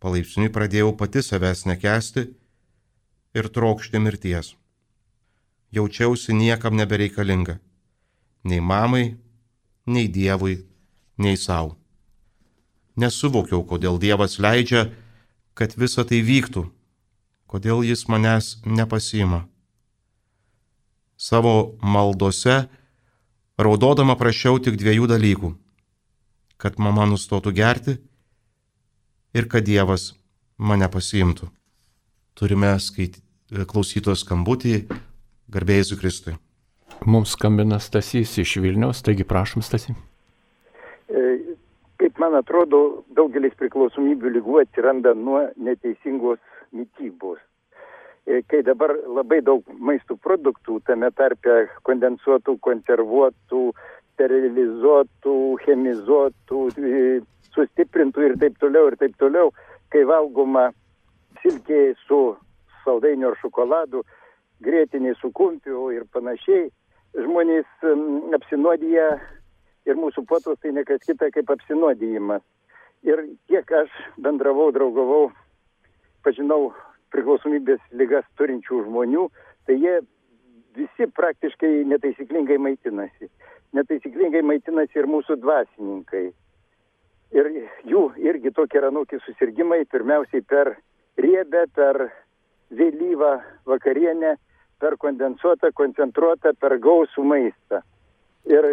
Palaipsniui 0.00 0.50
pradėjau 0.52 0.94
pati 0.96 1.20
savęs 1.22 1.66
nekesti 1.68 2.24
ir 3.36 3.48
trokšti 3.52 4.00
mirties. 4.00 4.54
Jaučiausi 5.76 6.32
niekam 6.32 6.76
nebereikalinga. 6.80 7.58
Nei 8.44 8.60
mamai, 8.60 9.16
nei 9.86 10.08
Dievui, 10.08 10.62
nei 11.18 11.36
savo. 11.36 11.76
Nesuvokiau, 12.96 13.64
kodėl 13.68 13.98
Dievas 14.00 14.38
leidžia, 14.38 14.86
kad 15.54 15.76
visa 15.76 16.04
tai 16.08 16.20
vyktų 16.24 16.68
kodėl 17.54 17.84
jis 17.86 18.08
manęs 18.10 18.56
nepasima. 18.66 19.44
Savo 21.14 21.78
maldose 21.78 22.64
raudodama 23.54 24.16
prašiau 24.18 24.58
tik 24.58 24.74
dviejų 24.80 25.06
dalykų- 25.12 25.54
kad 26.62 26.78
mama 26.82 27.06
nustotų 27.06 27.52
gerti 27.54 27.98
ir 29.34 29.46
kad 29.46 29.62
Dievas 29.62 30.14
mane 30.58 30.88
pasiimtų. 30.88 31.46
Turime 32.34 32.74
skaityti 32.80 33.22
klausytos 33.70 34.24
skambutį 34.24 34.90
garbėjai 35.48 35.84
su 35.84 35.96
Kristui. 35.96 36.34
Mums 37.06 37.36
skambina 37.36 37.78
Stasys 37.78 38.38
iš 38.38 38.56
Vilnius, 38.56 39.02
taigi 39.02 39.22
prašom 39.22 39.62
Stasy. 39.62 39.94
E, 41.08 41.38
kaip 41.98 42.18
man 42.18 42.34
atrodo, 42.34 43.04
daugelis 43.14 43.54
priklausomybių 43.54 44.34
lygų 44.38 44.60
atsiranda 44.62 45.14
nuo 45.14 45.52
neteisingos 45.56 46.38
mytybos. 46.74 47.40
E, 48.26 48.40
kai 48.48 48.62
dabar 48.64 48.94
labai 49.04 49.40
daug 49.44 49.66
maisto 49.78 50.16
produktų, 50.16 50.80
tame 50.88 51.10
tarpe 51.12 51.66
kondensuotų, 51.88 52.56
konservuotų, 52.64 53.64
sterilizuotų, 54.14 55.34
chemizuotų, 55.64 56.62
sustiprintų 57.54 58.28
ir 58.28 58.38
taip 58.40 58.56
toliau, 58.62 58.88
ir 58.88 58.96
taip 59.00 59.18
toliau, 59.20 59.52
kai 59.92 60.06
valgoma 60.08 60.70
silkė 61.42 61.92
su 62.06 62.20
saldainiu 62.84 63.30
ar 63.32 63.38
šokoladu, 63.42 64.02
grėtiniai 64.64 65.16
su 65.20 65.30
kumpiu 65.36 65.90
ir 65.92 66.06
panašiai, 66.14 66.70
žmonės 67.14 67.86
apsinuodija 68.38 69.08
ir 69.84 70.00
mūsų 70.00 70.24
potos 70.28 70.58
tai 70.62 70.72
nekas 70.72 71.04
kita 71.04 71.30
kaip 71.34 71.50
apsinuodijimas. 71.54 72.42
Ir 73.04 73.20
kiek 73.50 73.68
aš 73.68 73.92
bendravau, 74.16 74.70
draugavau 74.72 75.28
pažinau 76.24 76.72
priklausomybės 77.14 77.82
lygas 77.94 78.26
turinčių 78.38 78.84
žmonių, 78.88 79.28
tai 79.68 79.76
jie 79.78 79.98
visi 80.74 81.06
praktiškai 81.16 81.84
netaisyklingai 81.90 82.58
maitinasi. 82.58 83.30
Netaisyklingai 83.74 84.42
maitinasi 84.46 84.98
ir 84.98 85.10
mūsų 85.10 85.38
dvasininkai. 85.42 86.24
Ir 87.34 87.50
jų 87.90 88.02
irgi 88.22 88.52
tokie 88.54 88.78
yra 88.78 88.90
nuki 88.94 89.18
susirgymai, 89.24 89.84
pirmiausiai 89.90 90.44
per 90.46 90.76
riebę, 91.18 91.64
per 91.74 92.08
vėlyvą 92.74 93.32
vakarienę, 93.70 94.36
per 94.82 94.96
kondensuotą, 95.02 95.70
koncentruotą, 95.74 96.54
per 96.60 96.78
gausų 96.82 97.24
maistą. 97.26 97.80
Ir 98.50 98.66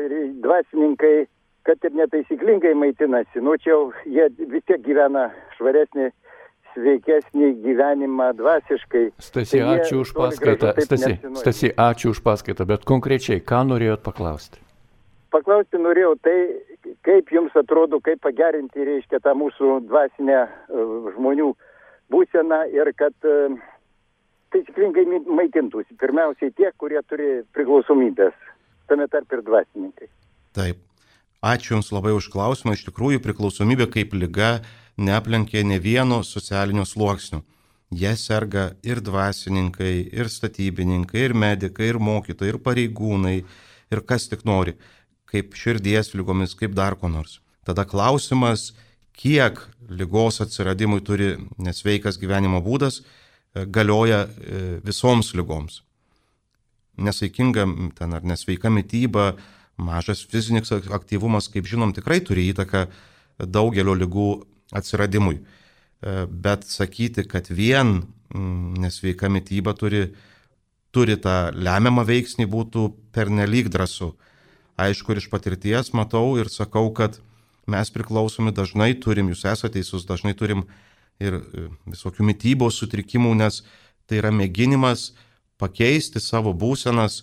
dvasininkai, 0.43 1.27
kad 1.65 1.85
ir 1.85 1.93
netaisyklingai 1.95 2.73
maitinasi, 2.75 3.41
nu 3.45 3.55
čia 3.61 3.71
jau 3.71 3.81
jie 4.05 4.27
vis 4.51 4.65
tiek 4.67 4.81
gyvena 4.85 5.29
švaresnį 5.57 6.09
sveikesnį 6.73 7.51
gyvenimą 7.63 8.31
dvasiškai. 8.39 9.05
Stasi, 9.21 9.59
tai 9.59 9.77
ačiū 9.77 10.01
už 10.05 10.13
paskaitą. 10.17 10.73
Stasi, 10.85 11.17
Stasi, 11.39 11.71
ačiū 11.75 12.11
už 12.15 12.21
paskaitą, 12.25 12.67
bet 12.69 12.85
konkrečiai, 12.87 13.41
ką 13.43 13.63
norėjot 13.71 14.03
paklausti? 14.05 14.61
Paklausti 15.31 15.79
norėjau 15.79 16.15
tai, 16.25 16.37
kaip 17.07 17.31
jums 17.31 17.55
atrodo, 17.55 18.01
kaip 18.03 18.19
pagerinti, 18.23 18.83
reiškia, 18.87 19.21
tą 19.23 19.35
mūsų 19.39 19.81
dvasinę 19.87 20.39
uh, 20.43 21.11
žmonių 21.15 21.51
būseną 22.11 22.65
ir 22.75 22.91
kad 22.99 23.15
uh, 23.29 23.55
taisyklingai 24.51 25.23
maitintųsi. 25.25 25.95
Pirmiausiai 26.01 26.51
tie, 26.57 26.71
kurie 26.77 26.99
turi 27.07 27.41
priklausomybės, 27.55 28.35
tame 28.91 29.07
tarp 29.11 29.37
ir 29.37 29.43
dvasininkai. 29.47 30.11
Taip. 30.57 30.81
Ačiū 31.41 31.73
Jums 31.73 31.89
labai 31.89 32.11
už 32.13 32.27
klausimą. 32.29 32.75
Iš 32.77 32.83
tikrųjų, 32.91 33.21
priklausomybė 33.23 33.87
kaip 33.89 34.11
lyga 34.13 34.59
neaplenkė 34.97 35.63
ne 35.65 35.79
vieno 35.79 36.21
socialinio 36.23 36.85
sluoksnio. 36.85 37.41
Jie 37.91 38.13
serga 38.15 38.69
ir 38.87 39.01
dvasininkai, 39.03 40.07
ir 40.15 40.29
statybininkai, 40.31 41.25
ir 41.27 41.33
medikai, 41.35 41.89
ir 41.91 41.99
mokytojai, 41.99 42.53
ir 42.53 42.59
pareigūnai, 42.63 43.35
ir 43.91 44.01
kas 44.07 44.29
tik 44.31 44.45
nori, 44.47 44.77
kaip 45.27 45.55
širdies 45.59 46.13
lygomis, 46.15 46.55
kaip 46.55 46.75
dar 46.77 46.95
ko 46.95 47.11
nors. 47.11 47.41
Tada 47.67 47.83
klausimas, 47.85 48.71
kiek 49.11 49.59
lygos 49.91 50.39
atsiradimui 50.41 51.03
turi 51.03 51.33
nesveikas 51.59 52.19
gyvenimo 52.21 52.61
būdas, 52.63 53.01
e, 53.01 53.65
galioja 53.65 54.23
e, 54.23 54.61
visoms 54.87 55.33
lygoms. 55.35 55.81
Nesaikinga 56.95 57.67
ten 57.97 58.15
ar 58.15 58.23
nesveika 58.23 58.71
mytyba, 58.71 59.33
mažas 59.75 60.23
fizinis 60.23 60.71
aktyvumas, 60.71 61.49
kaip 61.51 61.67
žinom, 61.67 61.91
tikrai 61.95 62.21
turi 62.23 62.47
įtaką 62.53 62.85
daugelio 63.51 63.95
lygų 63.97 64.29
atsiradimui. 64.71 65.41
E, 65.41 66.25
bet 66.27 66.65
sakyti, 66.67 67.25
kad 67.29 67.49
vien 67.49 68.01
nesveika 68.81 69.29
mytyba 69.29 69.73
turi, 69.77 70.05
turi 70.95 71.17
tą 71.19 71.51
lemiamą 71.55 72.05
veiksnį 72.07 72.47
būtų 72.51 72.87
pernelyg 73.15 73.69
drąsu. 73.71 74.13
Aišku, 74.81 75.11
ir 75.11 75.21
iš 75.21 75.27
patirties 75.29 75.91
matau 75.93 76.37
ir 76.39 76.49
sakau, 76.49 76.87
kad 76.95 77.19
mes 77.69 77.91
priklausomi 77.93 78.53
dažnai 78.55 78.93
turim, 78.99 79.29
jūs 79.29 79.45
esate 79.45 79.77
teisus, 79.77 80.07
dažnai 80.07 80.33
turim 80.37 80.65
ir 81.21 81.37
e, 81.37 81.67
visokių 81.91 82.25
mytybos 82.31 82.79
sutrikimų, 82.81 83.35
nes 83.43 83.61
tai 84.09 84.21
yra 84.23 84.31
mėginimas 84.33 85.11
pakeisti 85.61 86.19
savo 86.23 86.55
būsenas, 86.57 87.21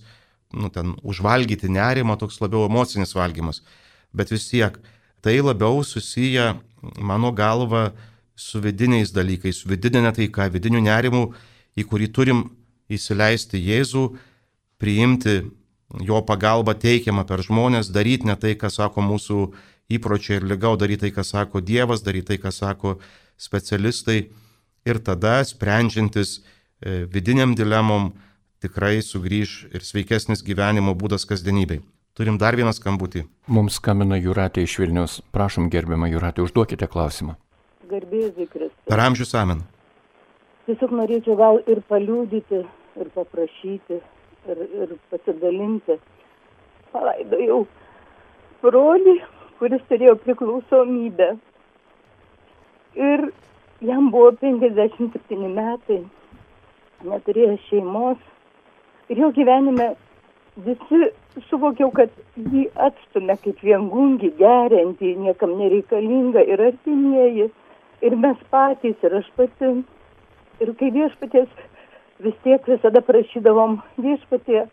nu, 0.54 0.70
ten 0.72 0.94
užvalgyti 1.02 1.68
nerimą, 1.72 2.16
toks 2.20 2.38
labiau 2.40 2.68
emocinis 2.68 3.16
valgymas. 3.16 3.62
Bet 4.14 4.30
vis 4.32 4.46
tiek 4.48 4.78
tai 5.24 5.40
labiau 5.42 5.82
susiję, 5.84 6.54
mano 6.98 7.32
galva, 7.32 7.92
su 8.38 8.60
vidiniais 8.62 9.10
dalykais, 9.10 9.62
su 9.62 9.68
vidinė 9.68 10.12
taika, 10.14 10.46
vidiniu 10.52 10.80
nerimu, 10.84 11.32
į 11.78 11.84
kurį 11.90 12.08
turim 12.14 12.44
įsileisti 12.88 13.58
Jėzų, 13.58 14.04
priimti 14.78 15.40
jo 16.04 16.20
pagalbą 16.22 16.76
teikiamą 16.78 17.24
per 17.26 17.42
žmonės, 17.42 17.90
daryti 17.90 18.28
ne 18.28 18.36
tai, 18.38 18.54
ką 18.54 18.70
sako 18.70 19.02
mūsų 19.02 19.40
įpročiai 19.90 20.38
ir 20.38 20.46
lygiau 20.46 20.76
daryti 20.78 21.08
tai, 21.08 21.14
ką 21.16 21.24
sako 21.24 21.60
Dievas, 21.64 22.04
daryti 22.06 22.34
tai, 22.34 22.38
ką 22.42 22.52
sako 22.54 22.98
specialistai 23.40 24.28
ir 24.86 25.02
tada 25.04 25.40
sprendžiantis 25.44 26.38
e, 26.38 27.04
vidiniam 27.10 27.54
dilemom 27.58 28.12
tikrai 28.62 28.98
sugrįž 29.02 29.68
ir 29.74 29.84
sveikesnis 29.86 30.44
gyvenimo 30.44 30.94
būdas 30.98 31.26
kasdienybei. 31.28 31.82
Turim 32.18 32.34
dar 32.34 32.56
vieną 32.58 32.72
skambutį. 32.74 33.20
Mums 33.54 33.76
skambina 33.78 34.16
Juratė 34.18 34.64
iš 34.66 34.72
Vilnius. 34.80 35.12
Prašom, 35.30 35.68
gerbiamą 35.70 36.08
Juratė, 36.10 36.42
užduokite 36.42 36.88
klausimą. 36.90 37.36
Garbėsiu 37.86 38.46
Kristus. 38.50 38.88
Per 38.90 39.02
amžius 39.04 39.36
amen. 39.38 39.60
Tiesiog 40.66 40.96
norėčiau 40.98 41.36
gal 41.38 41.60
ir 41.70 41.78
paliūdyti, 41.86 42.64
ir 42.98 43.10
paprašyti, 43.14 44.00
ir, 44.50 44.64
ir 44.80 44.96
pasidalinti. 45.12 46.00
Palaidojau 46.90 47.60
brolį, 48.66 49.14
kuris 49.62 49.86
turėjo 49.92 50.16
priklausomybę. 50.24 51.30
Ir 52.98 53.24
jam 53.92 54.10
buvo 54.10 54.34
57 54.42 55.54
metai, 55.54 56.00
neturėjo 57.06 57.54
šeimos. 57.68 58.18
Ir 59.06 59.22
jo 59.22 59.30
gyvenime 59.38 59.92
visi 60.66 61.12
suvokiau, 61.48 61.90
kad 61.94 62.12
jį 62.36 62.66
atstumia 62.88 63.38
kaip 63.42 63.62
viengungį, 63.64 64.32
geriantį, 64.38 65.14
niekam 65.24 65.56
nereikalingą 65.60 66.44
ir 66.46 66.62
artimieji, 66.70 67.48
ir 68.02 68.16
mes 68.24 68.44
patys, 68.52 68.98
ir 69.02 69.18
aš 69.20 69.30
pati. 69.38 69.72
Ir 70.58 70.72
kai 70.78 70.90
viešpatės 70.94 71.48
vis 72.24 72.38
tiek 72.42 72.64
visada 72.66 73.02
prašydavom 73.06 73.78
viešpatė, 74.02 74.64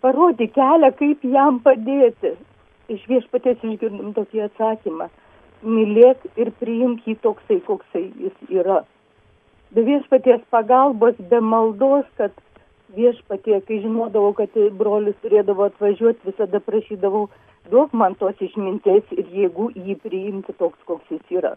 parodyk 0.00 0.54
kelią, 0.56 0.92
kaip 0.96 1.24
jam 1.24 1.60
padėti 1.64 2.34
iš 2.88 3.02
viešpaties 3.10 3.64
išgirdom 3.64 4.14
tokį 4.16 4.46
atsakymą. 4.46 5.08
Mylėk 5.62 6.22
ir 6.38 6.52
priimk 6.60 7.04
jį 7.08 7.18
toksai, 7.24 7.58
koksai 7.66 8.06
jis 8.22 8.52
yra. 8.60 8.84
Be 9.74 9.84
viešpaties 9.84 10.40
pagalbos, 10.54 11.18
be 11.30 11.40
maldos, 11.44 12.06
kad 12.16 12.32
viešpatie, 12.96 13.60
kai 13.66 13.80
žinodavau, 13.82 14.32
kad 14.36 14.54
brolis 14.78 15.16
turėdavo 15.22 15.68
atvažiuoti, 15.68 16.24
visada 16.28 16.60
prašydavau, 16.64 17.26
duok 17.70 17.92
man 17.92 18.16
tos 18.20 18.38
išminties 18.40 19.10
ir 19.16 19.26
jėgų 19.40 19.72
jį 19.76 19.98
priimti 20.04 20.54
toks, 20.58 20.78
koks 20.88 21.12
jis 21.12 21.34
yra. 21.40 21.54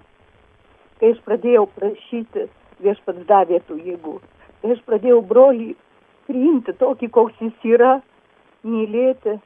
Kai 1.00 1.14
aš 1.16 1.22
pradėjau 1.26 1.68
prašyti, 1.78 2.48
viešpats 2.84 3.26
davė 3.30 3.62
tų 3.68 3.80
jėgų. 3.86 4.18
Kai 4.62 4.76
aš 4.76 4.84
pradėjau 4.86 5.22
brolį 5.26 5.72
priimti 6.28 6.76
tokį, 6.78 7.10
koks 7.16 7.40
jis 7.42 7.66
yra, 7.74 7.96
mylėti, 8.68 9.40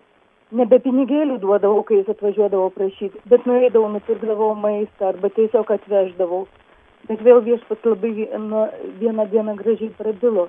nebe 0.56 0.80
pinigėlių 0.84 1.40
duodavau, 1.44 1.84
kai 1.88 2.02
jis 2.02 2.12
atvažiuodavo 2.12 2.70
prašyti, 2.76 3.24
bet 3.32 3.48
nueidavau, 3.50 3.90
nupirkdavau 3.94 4.54
maistą 4.60 5.14
arba 5.14 5.32
tiesiog 5.38 5.72
atveždavau. 5.78 6.46
Bet 7.06 7.22
vėl 7.22 7.44
viešpats 7.46 7.86
labai 7.86 8.28
nu, 8.42 8.66
vieną 9.00 9.28
dieną 9.30 9.54
gražiai 9.60 9.92
pradilo. 9.98 10.48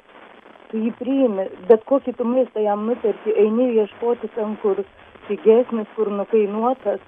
Tu 0.71 0.81
jį 0.83 0.93
priimi, 0.99 1.45
bet 1.69 1.85
kokį 1.87 2.17
tu 2.19 2.25
maistą 2.27 2.63
jam 2.65 2.87
nuperki, 2.89 3.35
eini 3.39 3.69
ieškoti 3.79 4.31
ten, 4.35 4.57
kur 4.63 4.81
pigesnis, 5.29 5.87
kur 5.95 6.11
nukainuotas. 6.11 7.03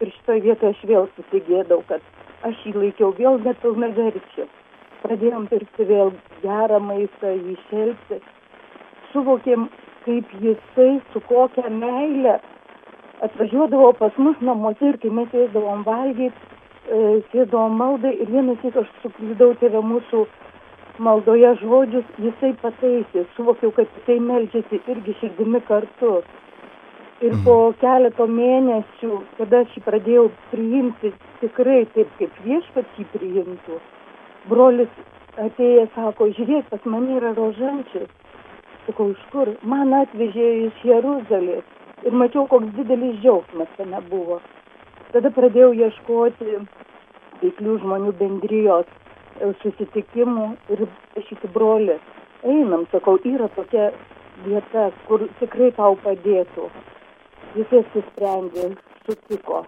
Ir 0.00 0.10
šitoje 0.16 0.44
vietoje 0.46 0.72
aš 0.72 0.84
vėl 0.88 1.08
susigėdau, 1.16 1.82
kad 1.90 2.00
aš 2.48 2.62
jį 2.66 2.72
laikiau 2.78 3.12
vėl 3.18 3.38
nepilna 3.44 3.92
verčiu. 3.98 4.48
Pradėjom 5.02 5.48
pirkti 5.50 5.86
vėl 5.86 6.14
gerą 6.42 6.80
maistą, 6.80 7.34
jį 7.34 7.58
šelpti. 7.68 8.22
Suvokėm, 9.12 9.68
kaip 10.06 10.32
jisai 10.40 10.94
su 11.12 11.20
kokia 11.28 11.68
meile 11.70 12.38
atvažiuodavo 13.22 13.92
pas 14.00 14.16
mus 14.18 14.40
namuose 14.40 14.88
ir 14.88 14.98
kai 15.02 15.10
mes 15.18 15.28
sėsdavom 15.30 15.84
valgyti, 15.86 16.48
e, 16.88 17.20
sėdavom 17.30 17.76
maldai 17.78 18.14
ir 18.16 18.30
vienas 18.32 18.64
iš 18.66 18.80
aš 18.82 18.88
suklydau 19.02 19.52
tėvę 19.60 19.82
mūsų 19.92 20.24
maldoje 20.98 21.54
žodžius, 21.62 22.08
jisai 22.20 22.52
pataisė, 22.62 23.24
suvokiau, 23.36 23.72
kad 23.76 23.90
jisai 23.98 24.18
melžiasi 24.20 24.80
irgi 24.92 25.16
širdimi 25.20 25.62
kartu. 25.68 26.22
Ir 27.22 27.36
po 27.44 27.56
mhm. 27.70 27.78
keleto 27.80 28.26
mėnesių, 28.26 29.20
kada 29.38 29.62
aš 29.62 29.76
jį 29.76 29.84
pradėjau 29.86 30.26
priimti 30.50 31.12
tikrai 31.40 31.84
taip, 31.94 32.10
kaip 32.18 32.42
viešpats 32.44 32.98
jį 32.98 33.06
priimtų, 33.14 33.78
brolis 34.50 34.90
atėjęs 35.38 35.94
sako, 35.94 36.32
žiūrėk, 36.36 36.66
pas 36.72 36.90
mane 36.90 37.20
yra 37.20 37.30
rožančius 37.38 38.10
sakau, 38.86 39.10
iš 39.12 39.22
kur? 39.32 39.50
Man 39.62 39.94
atvežė 39.94 40.48
iš 40.66 40.84
Jeruzalės. 40.86 41.66
Ir 42.02 42.16
mačiau, 42.18 42.46
koks 42.50 42.72
didelis 42.76 43.20
džiaugsmas 43.22 43.70
tame 43.78 44.00
buvo. 44.10 44.40
Tada 45.12 45.30
pradėjau 45.30 45.70
ieškoti 45.76 46.56
veiklių 47.42 47.76
žmonių 47.84 48.14
bendrijos 48.18 48.88
susitikimų 49.62 50.48
ir 50.74 50.84
šitį 51.28 51.50
brolį. 51.54 51.98
Einam, 52.42 52.86
sakau, 52.90 53.18
yra 53.28 53.48
tokia 53.56 53.90
vieta, 54.46 54.90
kur 55.06 55.26
tikrai 55.40 55.70
tau 55.76 55.96
padėtų. 56.02 56.68
Jis 57.56 57.74
apsisprendė, 57.82 58.72
sutiko. 59.06 59.64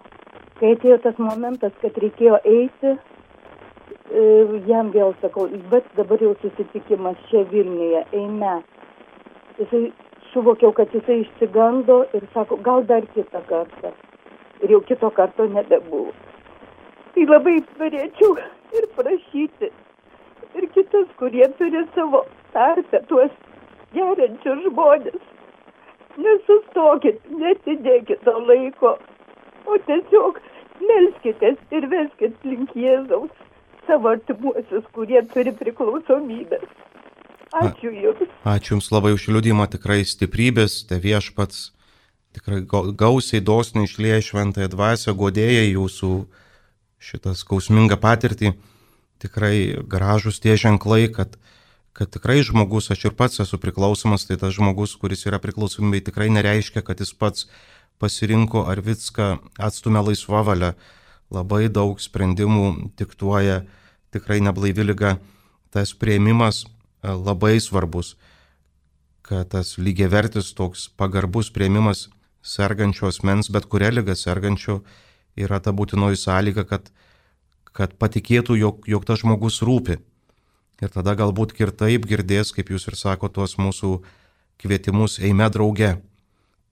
Kai 0.60 0.74
atėjo 0.74 0.98
tas 1.04 1.18
momentas, 1.18 1.74
kad 1.82 1.98
reikėjo 2.02 2.38
eiti, 2.48 2.94
e, 2.94 4.22
jam 4.70 4.90
vėl 4.94 5.14
sakau, 5.22 5.48
bet 5.70 5.86
dabar 5.98 6.22
jau 6.22 6.32
susitikimas 6.42 7.20
čia 7.30 7.44
Vilniuje, 7.50 8.04
eime 8.14 8.60
jisai 9.58 9.92
suvokiau, 10.32 10.72
kad 10.72 10.94
jisai 10.94 11.20
išsigando 11.22 12.04
ir 12.14 12.26
sako, 12.34 12.56
gal 12.56 12.86
dar 12.86 13.06
kitą 13.14 13.42
kartą. 13.48 13.92
Ir 14.62 14.70
jau 14.70 14.80
kito 14.88 15.10
karto 15.10 15.46
nebebuvo. 15.50 16.12
Tai 17.14 17.26
labai 17.30 17.58
norėčiau 17.78 18.36
ir 18.78 18.86
prašyti 18.96 19.70
ir 20.54 20.66
kitus, 20.74 21.08
kurie 21.18 21.46
turi 21.58 21.84
savo 21.94 22.24
tarpę, 22.54 23.00
tuos 23.10 23.32
geriančius 23.94 24.62
žmonės. 24.68 25.22
Nesustokit, 26.24 27.18
netidėkit 27.42 28.22
to 28.26 28.34
laiko, 28.48 28.94
o 29.66 29.78
tiesiog 29.88 30.38
melskitės 30.82 31.58
ir 31.74 31.88
veskit 31.90 32.46
link 32.46 32.74
Jėzaus 32.78 33.32
savo 33.88 34.12
artimuosius, 34.14 34.86
kurie 34.94 35.22
turi 35.34 35.52
priklausomybės. 35.58 36.66
Ačiū 37.54 37.90
Jums. 37.94 38.30
Ačiū 38.50 38.74
Jums 38.74 38.90
labai 38.94 39.14
už 39.14 39.28
liūdimą, 39.30 39.66
tikrai 39.70 40.02
stiprybės, 40.06 40.82
te 40.88 40.98
viešpats 41.02 41.68
tikrai 42.34 42.62
gausiai 42.98 43.42
dosniai 43.44 43.86
išlieja 43.86 44.22
šventąją 44.28 44.70
dvasę, 44.72 45.14
godėja 45.14 45.66
Jūsų 45.68 46.10
šitą 47.04 47.34
skausmingą 47.36 47.98
patirtį. 48.00 48.54
Tikrai 49.22 49.84
gražus 49.88 50.40
tie 50.42 50.56
ženklai, 50.60 51.06
kad, 51.12 51.36
kad 51.96 52.10
tikrai 52.12 52.40
žmogus, 52.46 52.90
aš 52.92 53.06
ir 53.10 53.14
pats 53.16 53.40
esu 53.44 53.60
priklausomas, 53.60 54.26
tai 54.28 54.38
tas 54.40 54.56
žmogus, 54.56 54.96
kuris 55.00 55.24
yra 55.28 55.40
priklausomybė, 55.42 56.02
tikrai 56.08 56.30
nereiškia, 56.34 56.82
kad 56.84 57.00
jis 57.00 57.14
pats 57.16 57.48
pasirinko 58.02 58.66
ar 58.68 58.82
viską 58.84 59.38
atstumia 59.58 60.02
laisvą 60.04 60.42
valią. 60.48 60.74
Labai 61.32 61.68
daug 61.72 62.00
sprendimų 62.02 62.92
diktuoja 62.98 63.62
tikrai 64.14 64.40
neblaivi 64.44 64.84
lyga. 64.90 65.16
Tas 65.74 65.94
prieimimas 65.96 66.64
labai 67.02 67.58
svarbus, 67.60 68.14
kad 69.26 69.50
tas 69.54 69.74
lygiavertis 69.78 70.52
toks 70.54 70.86
pagarbus 70.98 71.50
prieimimas 71.50 72.08
sergančio 72.44 73.08
asmens, 73.08 73.48
bet 73.50 73.66
kuria 73.72 73.90
lyga 73.90 74.14
sergančio, 74.14 74.82
yra 75.36 75.60
ta 75.60 75.72
būtinoji 75.74 76.20
sąlyga, 76.20 76.66
kad 76.68 76.90
kad 77.74 77.96
patikėtų, 77.98 78.56
jog, 78.58 78.84
jog 78.86 79.04
tas 79.06 79.20
žmogus 79.24 79.60
rūpi. 79.66 79.98
Ir 80.82 80.90
tada 80.94 81.14
galbūt 81.18 81.54
ir 81.58 81.72
taip 81.74 82.06
girdės, 82.06 82.52
kaip 82.54 82.70
jūs 82.70 82.86
ir 82.90 82.96
sako, 82.98 83.30
tuos 83.30 83.56
mūsų 83.58 83.98
kvietimus 84.62 85.18
eime 85.18 85.48
drauge. 85.50 85.96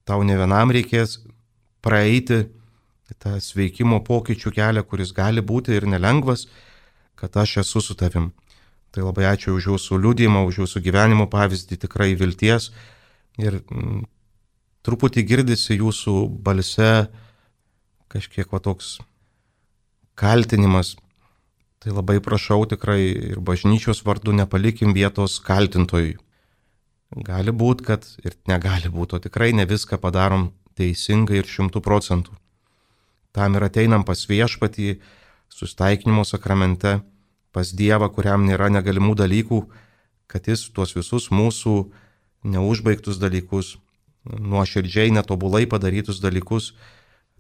Tau 0.07 0.22
ne 0.27 0.37
vienam 0.38 0.70
reikės 0.75 1.20
praeiti 1.83 2.44
tą 3.22 3.37
sveikimo 3.42 4.01
pokyčių 4.07 4.55
kelią, 4.57 4.83
kuris 4.88 5.12
gali 5.14 5.42
būti 5.44 5.75
ir 5.77 5.87
nelengvas, 5.90 6.46
kad 7.18 7.35
aš 7.37 7.59
esu 7.62 7.83
su 7.85 7.98
tavim. 7.98 8.31
Tai 8.92 9.05
labai 9.07 9.27
ačiū 9.31 9.57
už 9.57 9.68
jūsų 9.72 9.98
liūdimą, 10.05 10.44
už 10.48 10.62
jūsų 10.62 10.83
gyvenimo 10.85 11.27
pavyzdį, 11.31 11.79
tikrai 11.85 12.12
vilties. 12.18 12.70
Ir 13.40 13.61
mm, 13.61 14.03
truputį 14.87 15.25
girdisi 15.29 15.79
jūsų 15.79 16.16
balse 16.44 16.92
kažkiek 18.12 18.51
va 18.53 18.61
toks 18.61 18.98
kaltinimas. 20.18 20.96
Tai 21.83 21.96
labai 21.96 22.20
prašau 22.22 22.62
tikrai 22.70 23.01
ir 23.33 23.40
bažnyčios 23.42 24.05
vardu 24.07 24.35
nepalikim 24.37 24.92
vietos 24.94 25.40
kaltintojui. 25.42 26.14
Gali 27.27 27.53
būti, 27.53 27.85
kad 27.85 28.07
ir 28.25 28.37
negali 28.48 28.88
būti, 28.92 29.18
o 29.18 29.22
tikrai 29.25 29.51
ne 29.53 29.66
viską 29.68 29.98
padarom 30.01 30.53
teisingai 30.79 31.42
ir 31.42 31.48
šimtų 31.48 31.83
procentų. 31.85 32.37
Tam 33.33 33.57
ir 33.59 33.66
ateinam 33.66 34.05
pas 34.05 34.22
viešpatį, 34.29 35.01
sustaikinimo 35.53 36.25
sakramente, 36.25 37.01
pas 37.53 37.72
Dievą, 37.77 38.09
kuriam 38.14 38.46
nėra 38.46 38.70
negalimų 38.72 39.16
dalykų, 39.20 39.61
kad 40.31 40.48
jis 40.48 40.68
tuos 40.72 40.94
visus 40.96 41.29
mūsų 41.35 41.75
neužbaigtus 42.48 43.20
dalykus, 43.20 43.77
nuoširdžiai 44.25 45.12
netobulai 45.12 45.66
padarytus 45.66 46.22
dalykus 46.22 46.72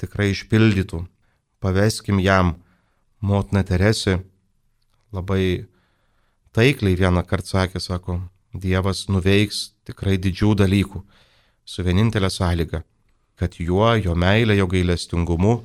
tikrai 0.00 0.30
išpildytų. 0.32 1.02
Paveskim 1.62 2.20
jam, 2.22 2.56
motina 3.20 3.62
Teresė 3.66 4.20
labai 5.12 5.66
taikliai 6.52 6.96
vieną 6.98 7.24
kartą 7.26 7.56
sakė, 7.56 7.80
sako, 7.80 8.20
Dievas 8.52 9.06
nuveiks 9.08 9.70
tikrai 9.88 10.18
didžių 10.20 10.50
dalykų, 10.60 11.00
su 11.64 11.84
vienintelė 11.84 12.28
sąlyga, 12.28 12.82
kad 13.40 13.56
juo, 13.56 13.86
jo 13.96 14.12
meilė, 14.12 14.58
jo 14.58 14.66
gailestingumu 14.68 15.62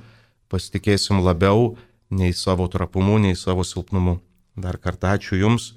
pasitikėsim 0.47 1.19
labiau 1.19 1.75
nei 2.09 2.31
savo 2.31 2.67
trapumu, 2.71 3.17
nei 3.19 3.35
savo 3.35 3.65
silpnumu. 3.67 4.21
Dar 4.55 4.79
kartą 4.79 5.17
ačiū 5.17 5.35
Jums 5.37 5.73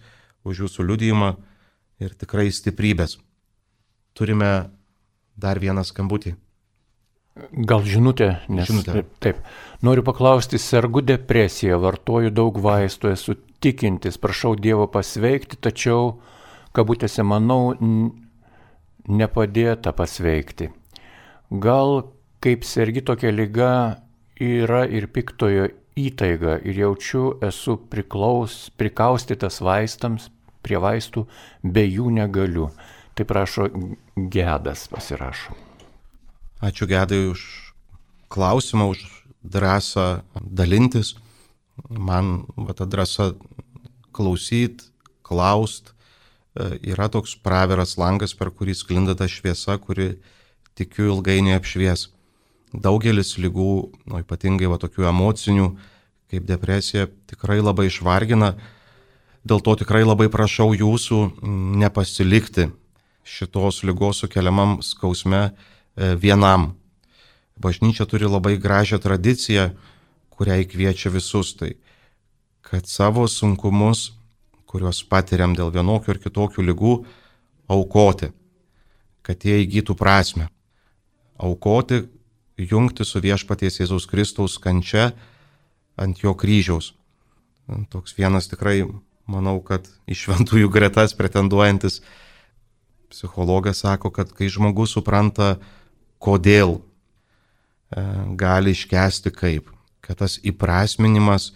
už 0.47 0.65
Jūsų 0.65 0.87
liudijimą 0.87 1.35
ir 2.01 2.15
tikrai 2.15 2.49
stiprybės. 2.55 3.19
Turime 4.15 4.71
dar 5.37 5.59
vieną 5.59 5.85
skambutį. 5.85 6.37
Gal 7.53 7.85
žinutė, 7.87 8.31
nes 8.53 8.69
Žinutė. 8.69 8.93
Taip, 8.93 9.13
taip. 9.25 9.39
Noriu 9.87 10.05
paklausti, 10.07 10.59
sergu 10.61 11.03
depresiją, 11.05 11.79
vartoju 11.83 12.33
daug 12.35 12.59
vaistų, 12.61 13.15
esu 13.15 13.37
tikintis, 13.65 14.19
prašau 14.21 14.55
Dievo 14.59 14.87
pasveikti, 14.93 15.59
tačiau, 15.61 16.21
kabutėse, 16.77 17.25
manau, 17.27 17.75
nepadėta 19.09 19.95
pasveikti. 19.97 20.71
Gal 21.51 22.03
kaip 22.45 22.65
sergi 22.65 23.03
tokia 23.05 23.33
lyga 23.35 23.73
yra 24.41 24.85
ir 24.89 25.09
piktojo 25.13 25.69
įtaiga 26.01 26.59
ir 26.65 26.79
jaučiu, 26.85 27.25
esu 27.45 27.77
priklaus, 27.93 28.69
prikaustytas 28.81 29.61
vaistams, 29.65 30.31
prie 30.65 30.81
vaistų, 30.81 31.27
be 31.65 31.85
jų 31.89 32.13
negaliu. 32.21 32.71
Tai 33.17 33.27
prašo 33.29 33.67
gedas 34.33 34.87
pasirašo. 34.93 35.70
Ačiū 36.61 36.85
Gedai 36.85 37.33
už 37.33 37.73
klausimą, 38.29 38.93
už 38.93 39.25
drąsą 39.41 40.21
dalintis. 40.45 41.17
Man 41.89 42.45
va, 42.53 42.77
ta 42.77 42.85
drąsa 42.85 43.33
klausyt, 44.13 44.85
klaust 45.25 45.95
e, 46.53 46.77
yra 46.93 47.09
toks 47.09 47.33
praveras 47.41 47.97
langas, 47.97 48.37
per 48.37 48.53
kurį 48.53 48.77
sklinda 48.77 49.17
ta 49.17 49.25
šviesa, 49.25 49.79
kuri 49.81 50.21
tikiu 50.77 51.09
ilgainiui 51.15 51.57
apšvies. 51.57 52.11
Daugelis 52.77 53.39
lygų, 53.41 53.73
nu, 54.05 54.21
ypatingai 54.21 54.69
va, 54.69 54.77
tokių 54.77 55.09
emocinių, 55.09 55.71
kaip 56.29 56.45
depresija, 56.45 57.09
tikrai 57.31 57.59
labai 57.65 57.89
išvargina. 57.89 58.53
Dėl 59.49 59.65
to 59.65 59.79
tikrai 59.81 60.05
labai 60.05 60.29
prašau 60.29 60.75
jūsų 60.77 61.41
nepasilikti 61.81 62.69
šitos 63.25 63.81
lygos 63.89 64.21
sukeliamam 64.21 64.83
skausme 64.85 65.55
vienam. 65.97 66.75
Bažnyčia 67.61 68.07
turi 68.09 68.29
labai 68.29 68.57
gražią 68.61 68.99
tradiciją, 69.03 69.71
kuriai 70.31 70.65
kviečia 70.65 71.13
visus 71.13 71.53
tai, 71.57 71.75
kad 72.65 72.89
savo 72.89 73.27
sunkumus, 73.29 74.13
kuriuos 74.65 75.03
patiriam 75.11 75.53
dėl 75.59 75.73
vienokių 75.75 76.15
ir 76.15 76.23
kitokių 76.23 76.65
lygų, 76.65 76.95
aukoti, 77.69 78.31
kad 79.27 79.45
jie 79.45 79.61
įgytų 79.67 79.97
prasme. 79.99 80.49
Aukoti, 81.41 82.07
jungti 82.57 83.05
su 83.05 83.21
viešpaties 83.21 83.81
Jėzaus 83.81 84.07
Kristaus 84.09 84.59
kančia 84.61 85.11
ant 86.01 86.23
jo 86.23 86.35
kryžiaus. 86.35 86.95
Toks 87.93 88.17
vienas 88.17 88.49
tikrai, 88.51 88.83
manau, 89.31 89.59
kad 89.63 89.87
iš 90.11 90.27
šventųjų 90.27 90.71
gretas 90.73 91.15
pretenduojantis 91.19 92.01
psichologas 93.11 93.83
sako, 93.83 94.11
kad 94.15 94.33
kai 94.35 94.49
žmogus 94.51 94.95
supranta, 94.97 95.59
kodėl 96.21 96.79
e, 96.79 98.05
gali 98.39 98.75
iškesti 98.77 99.33
kaip, 99.35 99.73
kad 100.05 100.21
tas 100.21 100.39
įprasminimas 100.45 101.51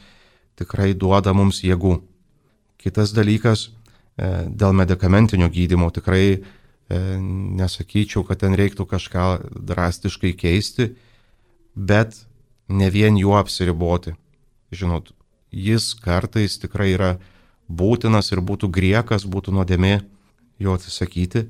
tikrai 0.58 0.92
duoda 0.96 1.34
mums 1.36 1.62
jėgų. 1.64 1.98
Kitas 2.80 3.14
dalykas, 3.16 3.68
e, 4.16 4.30
dėl 4.48 4.76
medicamentinio 4.76 5.50
gydimo 5.52 5.90
tikrai 5.94 6.26
e, 6.34 6.40
nesakyčiau, 7.60 8.24
kad 8.28 8.42
ten 8.44 8.56
reiktų 8.58 8.86
kažką 8.88 9.26
drastiškai 9.70 10.34
keisti, 10.38 10.94
bet 11.74 12.24
ne 12.68 12.88
vien 12.90 13.18
juo 13.20 13.36
apsiriboti. 13.38 14.16
Žinot, 14.74 15.12
jis 15.54 15.92
kartais 16.02 16.58
tikrai 16.58 16.94
yra 16.94 17.12
būtinas 17.68 18.32
ir 18.32 18.42
būtų 18.42 18.70
griekas, 18.74 19.26
būtų 19.28 19.54
nuodėmė 19.54 20.00
jo 20.58 20.74
atsisakyti, 20.74 21.46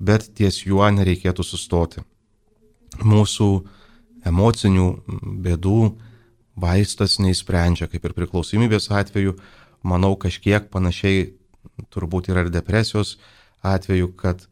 bet 0.00 0.30
ties 0.36 0.62
juo 0.66 0.86
nereikėtų 0.90 1.44
sustoti. 1.46 2.04
Mūsų 2.98 3.48
emocinių 4.26 4.86
bėdų 5.44 5.80
vaistas 6.60 7.18
neįsprendžia, 7.22 7.88
kaip 7.88 8.04
ir 8.04 8.16
priklausomybės 8.16 8.90
atveju, 8.92 9.36
manau 9.86 10.16
kažkiek 10.20 10.68
panašiai 10.72 11.30
turbūt 11.92 12.28
yra 12.32 12.44
ir 12.44 12.52
depresijos 12.52 13.16
atveju, 13.62 14.10
kad 14.16 14.42
e, 14.42 14.48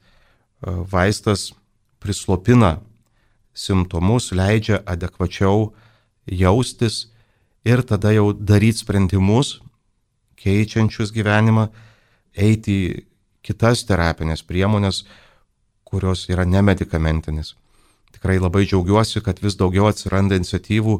vaistas 0.89 1.53
prislopina 2.01 2.79
simptomus, 3.59 4.31
leidžia 4.33 4.81
adekvačiau 4.87 5.73
jaustis 6.25 7.09
ir 7.67 7.83
tada 7.83 8.13
jau 8.15 8.31
daryti 8.33 8.85
sprendimus, 8.85 9.59
keičiančius 10.39 11.13
gyvenimą, 11.13 11.69
eiti 12.39 12.77
į 12.87 12.91
kitas 13.43 13.83
terapinės 13.89 14.45
priemonės, 14.47 15.03
kurios 15.89 16.27
yra 16.29 16.45
nemedikamentinis. 16.45 17.55
Tikrai 18.17 18.39
labai 18.41 18.65
džiaugiuosi, 18.67 19.23
kad 19.25 19.41
vis 19.45 19.57
daugiau 19.59 19.89
atsiranda 19.91 20.39
iniciatyvų 20.39 20.99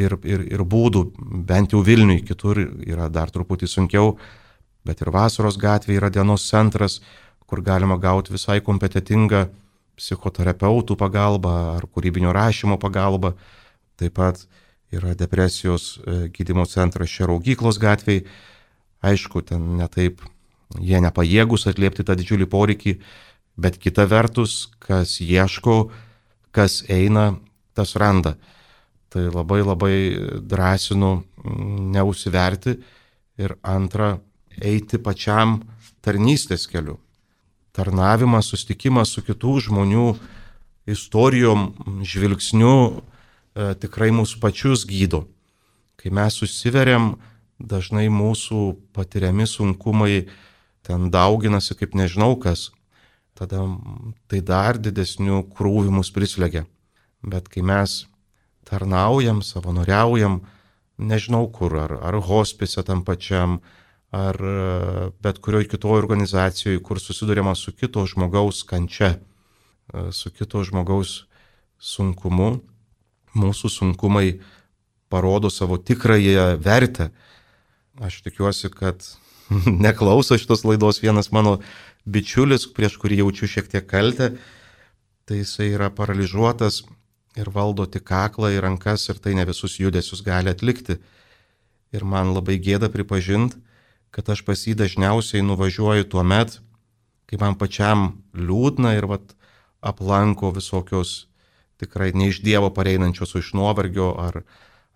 ir, 0.00 0.16
ir, 0.24 0.44
ir 0.52 0.64
būdų, 0.64 1.04
bent 1.48 1.74
jau 1.74 1.82
Vilniui, 1.84 2.22
kitur 2.26 2.60
yra 2.62 3.08
dar 3.12 3.32
truputį 3.34 3.68
sunkiau, 3.70 4.16
bet 4.86 5.02
ir 5.02 5.10
vasaros 5.14 5.58
gatvė 5.60 5.98
yra 5.98 6.10
dienos 6.12 6.46
centras, 6.48 7.00
kur 7.46 7.62
galima 7.62 7.98
gauti 7.98 8.34
visai 8.34 8.60
kompetitingą 8.64 9.46
psichoterapeutų 9.96 10.96
pagalbą 11.00 11.54
ar 11.76 11.86
kūrybinio 11.88 12.32
rašymo 12.36 12.76
pagalbą. 12.80 13.34
Taip 13.96 14.16
pat 14.18 14.42
yra 14.92 15.14
depresijos 15.16 15.96
e, 15.96 16.26
gydymo 16.34 16.66
centras 16.68 17.10
Šeraugyklos 17.10 17.80
gatvėje. 17.80 18.26
Aišku, 19.06 19.42
ten 19.46 19.76
netaip 19.78 20.20
jie 20.82 21.00
nepajėgus 21.00 21.66
atliepti 21.70 22.04
tą 22.04 22.16
didžiulį 22.18 22.48
poreikį, 22.50 22.96
bet 23.56 23.78
kita 23.80 24.06
vertus, 24.10 24.66
kas 24.82 25.18
ieško, 25.22 25.76
kas 26.56 26.80
eina, 26.88 27.34
tas 27.76 27.96
randa. 28.00 28.36
Tai 29.12 29.28
labai 29.28 29.60
labai 29.62 29.96
drąsinu 30.40 31.12
mm, 31.20 31.90
neusiverti 31.94 32.78
ir 33.38 33.56
antra, 33.62 34.16
eiti 34.56 34.98
pačiam 34.98 35.60
tarnystės 36.00 36.64
keliu. 36.70 36.96
Tarnavimas, 37.76 38.48
sustikimas 38.48 39.12
su 39.12 39.20
kitų 39.26 39.58
žmonių 39.68 40.06
istorijom, 40.88 41.68
žvilgsniu 42.06 42.76
e, 42.88 43.74
tikrai 43.82 44.08
mūsų 44.16 44.40
pačius 44.40 44.86
gydo. 44.88 45.26
Kai 46.00 46.12
mes 46.14 46.38
susiveriam, 46.40 47.16
dažnai 47.60 48.08
mūsų 48.12 48.76
patiriami 48.96 49.46
sunkumai 49.48 50.26
ten 50.86 51.10
dauginasi 51.12 51.76
kaip 51.76 51.96
nežinau 51.98 52.36
kas, 52.40 52.70
tada 53.36 53.62
tai 54.30 54.40
dar 54.40 54.80
didesnių 54.80 55.44
krūvių 55.52 55.92
mus 55.98 56.10
prislegia. 56.14 56.64
Bet 57.26 57.50
kai 57.52 57.62
mes 57.66 58.04
tarnaujam, 58.66 59.42
savanoriaujam, 59.44 60.40
nežinau 60.98 61.46
kur, 61.52 61.76
ar, 61.84 61.96
ar 62.00 62.18
hospise 62.24 62.82
tam 62.86 63.04
pačiam, 63.06 63.60
ar 64.14 64.36
e, 64.40 65.10
bet 65.22 65.40
kurioje 65.44 65.70
kitoje 65.74 66.00
organizacijoje, 66.02 66.82
kur 66.82 67.00
susidurima 67.00 67.54
su 67.54 67.72
kito 67.72 68.04
žmogaus 68.06 68.62
kančia, 68.66 69.16
e, 69.92 70.08
su 70.12 70.32
kito 70.32 70.64
žmogaus 70.64 71.26
sunkumu, 71.78 72.56
mūsų 73.36 73.70
sunkumai 73.70 74.38
parodo 75.12 75.50
savo 75.52 75.76
tikrąją 75.76 76.56
vertę. 76.62 77.10
Aš 78.00 78.22
tikiuosi, 78.24 78.70
kad 78.72 79.04
neklauso 79.86 80.38
šitos 80.38 80.64
laidos 80.64 81.02
vienas 81.02 81.30
mano 81.32 81.60
bičiulis, 82.06 82.68
prieš 82.72 82.96
kurį 83.02 83.20
jaučiu 83.22 83.50
šiek 83.50 83.68
tiek 83.72 83.86
kaltę, 83.90 84.32
tai 85.26 85.42
jisai 85.42 85.72
yra 85.74 85.90
paralyžiuotas 85.90 86.84
ir 87.36 87.50
valdo 87.52 87.86
tik 87.90 88.06
kaklą 88.08 88.52
į 88.54 88.62
rankas 88.64 89.08
ir 89.10 89.20
tai 89.20 89.34
ne 89.36 89.44
visus 89.48 89.78
judesius 89.82 90.22
gali 90.24 90.52
atlikti. 90.52 91.00
Ir 91.94 92.04
man 92.04 92.32
labai 92.34 92.56
gėda 92.62 92.88
pripažinti, 92.92 93.58
kad 94.10 94.28
aš 94.32 94.42
pas 94.46 94.62
jį 94.66 94.74
dažniausiai 94.78 95.44
nuvažiuoju 95.44 96.06
tuo 96.10 96.22
met, 96.24 96.58
kai 97.26 97.38
man 97.42 97.58
pačiam 97.58 98.22
liūdna 98.34 98.94
ir 98.96 99.06
vat, 99.10 99.34
aplanko 99.86 100.50
visokios 100.54 101.26
tikrai 101.80 102.12
ne 102.14 102.30
iš 102.30 102.40
Dievo 102.42 102.70
pareinančios, 102.74 103.34
o 103.34 103.42
iš 103.42 103.52
nuovargio 103.54 104.14
ar, 104.18 104.40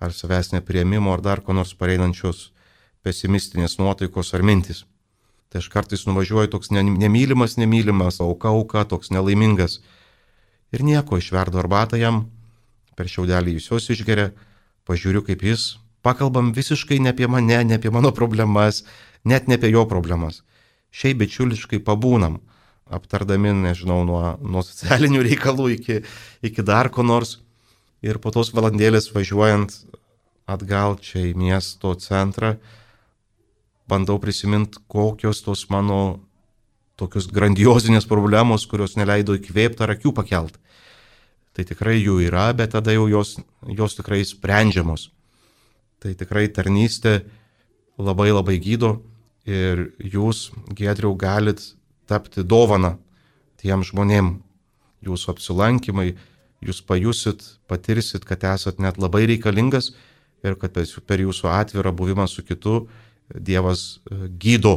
ar 0.00 0.14
savęs 0.16 0.54
neprieimimo 0.54 1.12
ar 1.12 1.20
dar 1.20 1.44
ko 1.44 1.54
nors 1.56 1.74
pareinančios 1.74 2.50
pesimistinės 3.04 3.78
nuotaikos 3.78 4.34
ar 4.34 4.42
mintis. 4.46 4.84
Tai 5.50 5.58
aš 5.58 5.66
kartais 5.72 6.04
nuvažiuoju 6.06 6.52
toks 6.52 6.70
nemylimas, 6.70 7.56
nemylimas, 7.58 8.20
auka, 8.22 8.52
auka, 8.54 8.84
toks 8.86 9.10
nelaimingas. 9.10 9.80
Ir 10.70 10.84
nieko, 10.86 11.18
išverdu 11.18 11.58
arbatą 11.58 11.98
jam, 11.98 12.28
per 12.94 13.10
šiaudelį 13.10 13.56
jūs 13.56 13.70
jos 13.72 13.90
išgeria, 13.96 14.30
pažiūriu, 14.86 15.24
kaip 15.26 15.42
jis, 15.42 15.80
pakalbam 16.06 16.52
visiškai 16.54 17.00
ne 17.02 17.10
apie 17.10 17.26
mane, 17.26 17.58
ne 17.66 17.80
apie 17.80 17.90
mano 17.90 18.12
problemas, 18.14 18.84
net 19.26 19.50
ne 19.50 19.58
apie 19.58 19.72
jo 19.74 19.82
problemas. 19.90 20.44
Šiaip 20.94 21.18
bičiuliškai 21.24 21.82
pabūnam, 21.86 22.38
aptardami, 22.90 23.52
nežinau, 23.66 24.02
nuo, 24.06 24.22
nuo 24.42 24.62
socialinių 24.66 25.22
reikalų 25.28 25.70
iki, 25.76 26.00
iki 26.46 26.66
dar 26.66 26.90
ko 26.94 27.06
nors. 27.06 27.38
Ir 28.00 28.16
po 28.22 28.32
tos 28.32 28.54
valandėlės 28.56 29.10
važiuojant 29.12 29.74
atgal 30.50 30.96
čia 31.04 31.26
į 31.28 31.34
miesto 31.38 31.92
centrą, 32.00 32.54
bandau 33.90 34.18
prisiminti, 34.22 34.79
kokios 34.90 35.42
tos 35.42 35.66
mano 35.72 36.20
tokios 37.00 37.31
grandiozinės 37.33 38.07
problemos, 38.09 38.66
kurios 38.68 38.96
neleido 39.00 39.35
įkvėpti 39.38 39.85
ar 39.85 39.94
akių 39.96 40.12
pakelt. 40.16 40.59
Tai 41.57 41.64
tikrai 41.66 41.98
jų 41.98 42.20
yra, 42.29 42.50
bet 42.55 42.74
tada 42.76 42.94
jau 42.94 43.09
jos, 43.11 43.38
jos 43.66 43.96
tikrai 43.98 44.22
sprendžiamos. 44.26 45.09
Tai 46.00 46.14
tikrai 46.16 46.46
tarnystė 46.53 47.20
labai 48.00 48.31
labai 48.31 48.57
gydo 48.62 49.00
ir 49.48 49.90
jūs, 49.98 50.50
Gedriau, 50.76 51.16
galit 51.18 51.61
tapti 52.09 52.44
dovana 52.46 52.96
tiem 53.61 53.85
žmonėm. 53.85 54.38
Jūsų 55.05 55.33
apsilankimai, 55.33 56.14
jūs 56.61 56.83
pajusit, 56.85 57.42
patirsit, 57.68 58.26
kad 58.29 58.44
esat 58.44 58.81
net 58.81 58.98
labai 59.00 59.24
reikalingas 59.31 59.94
ir 60.44 60.57
kad 60.61 60.76
per 61.09 61.22
jūsų 61.24 61.48
atvirą 61.53 61.92
buvimą 61.96 62.26
su 62.29 62.44
kitu 62.44 62.83
Dievas 63.34 64.00
e, 64.10 64.26
gydo 64.40 64.74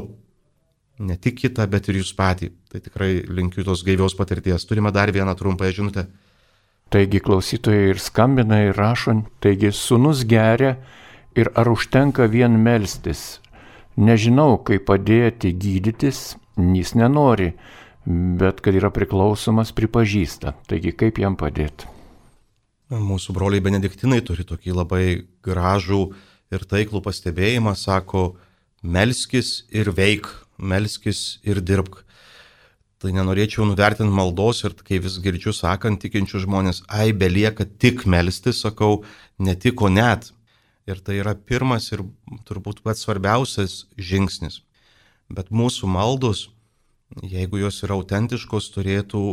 ne 1.00 1.18
tik 1.18 1.40
kitą, 1.42 1.66
bet 1.70 1.90
ir 1.90 2.00
jūs 2.02 2.14
patį. 2.18 2.52
Tai 2.70 2.82
tikrai 2.84 3.24
linkiu 3.28 3.66
tos 3.66 3.84
gaivios 3.86 4.16
patirties. 4.18 4.66
Turime 4.70 4.94
dar 4.94 5.12
vieną 5.12 5.36
trumpą 5.38 5.72
žinutę. 5.74 6.06
Taigi 6.94 7.24
klausytojai 7.26 7.90
ir 7.90 8.02
skambina, 8.02 8.60
ir 8.68 8.78
rašo, 8.78 9.16
taigi 9.42 9.72
sunus 9.74 10.22
geria 10.30 10.76
ir 11.34 11.50
ar 11.58 11.72
užtenka 11.72 12.28
vien 12.30 12.60
melstis. 12.62 13.40
Nežinau, 13.98 14.60
kaip 14.66 14.86
padėti 14.90 15.54
gydytis, 15.58 16.36
jis 16.58 16.94
nenori, 16.98 17.54
bet 18.06 18.62
kad 18.62 18.78
yra 18.78 18.92
priklausomas, 18.94 19.74
pripažįsta. 19.74 20.54
Taigi 20.70 20.94
kaip 20.98 21.22
jam 21.22 21.38
padėti? 21.38 21.90
Mūsų 22.94 23.34
broliai 23.34 23.64
benediktinai 23.64 24.22
turi 24.26 24.46
tokį 24.46 24.76
labai 24.78 25.06
gražų 25.46 26.04
ir 26.54 26.66
taiklų 26.70 27.02
pastebėjimą, 27.06 27.74
sako, 27.80 28.34
melskis 28.84 29.64
ir 29.74 29.92
veik, 29.96 30.30
melskis 30.58 31.40
ir 31.44 31.62
dirbk. 31.62 32.04
Tai 33.04 33.12
nenorėčiau 33.12 33.66
nuvertinti 33.68 34.16
maldos 34.16 34.64
ir 34.64 34.76
kai 34.80 35.02
vis 35.04 35.18
girdžiu 35.24 35.52
sakant 35.56 36.00
tikinčių 36.00 36.46
žmonės, 36.46 36.84
ai 36.88 37.12
belieka 37.12 37.66
tik 37.66 38.06
melstis, 38.08 38.62
sakau, 38.64 39.04
ne 39.40 39.58
tik, 39.60 39.82
o 39.84 39.90
net. 39.92 40.32
Ir 40.88 41.00
tai 41.04 41.20
yra 41.20 41.34
pirmas 41.36 41.90
ir 41.96 42.04
turbūt 42.48 42.82
pats 42.84 43.04
svarbiausias 43.04 43.86
žingsnis. 43.96 44.62
Bet 45.32 45.52
mūsų 45.52 45.88
maldos, 45.88 46.50
jeigu 47.24 47.62
jos 47.62 47.84
yra 47.84 47.96
autentiškos, 48.00 48.72
turėtų 48.76 49.24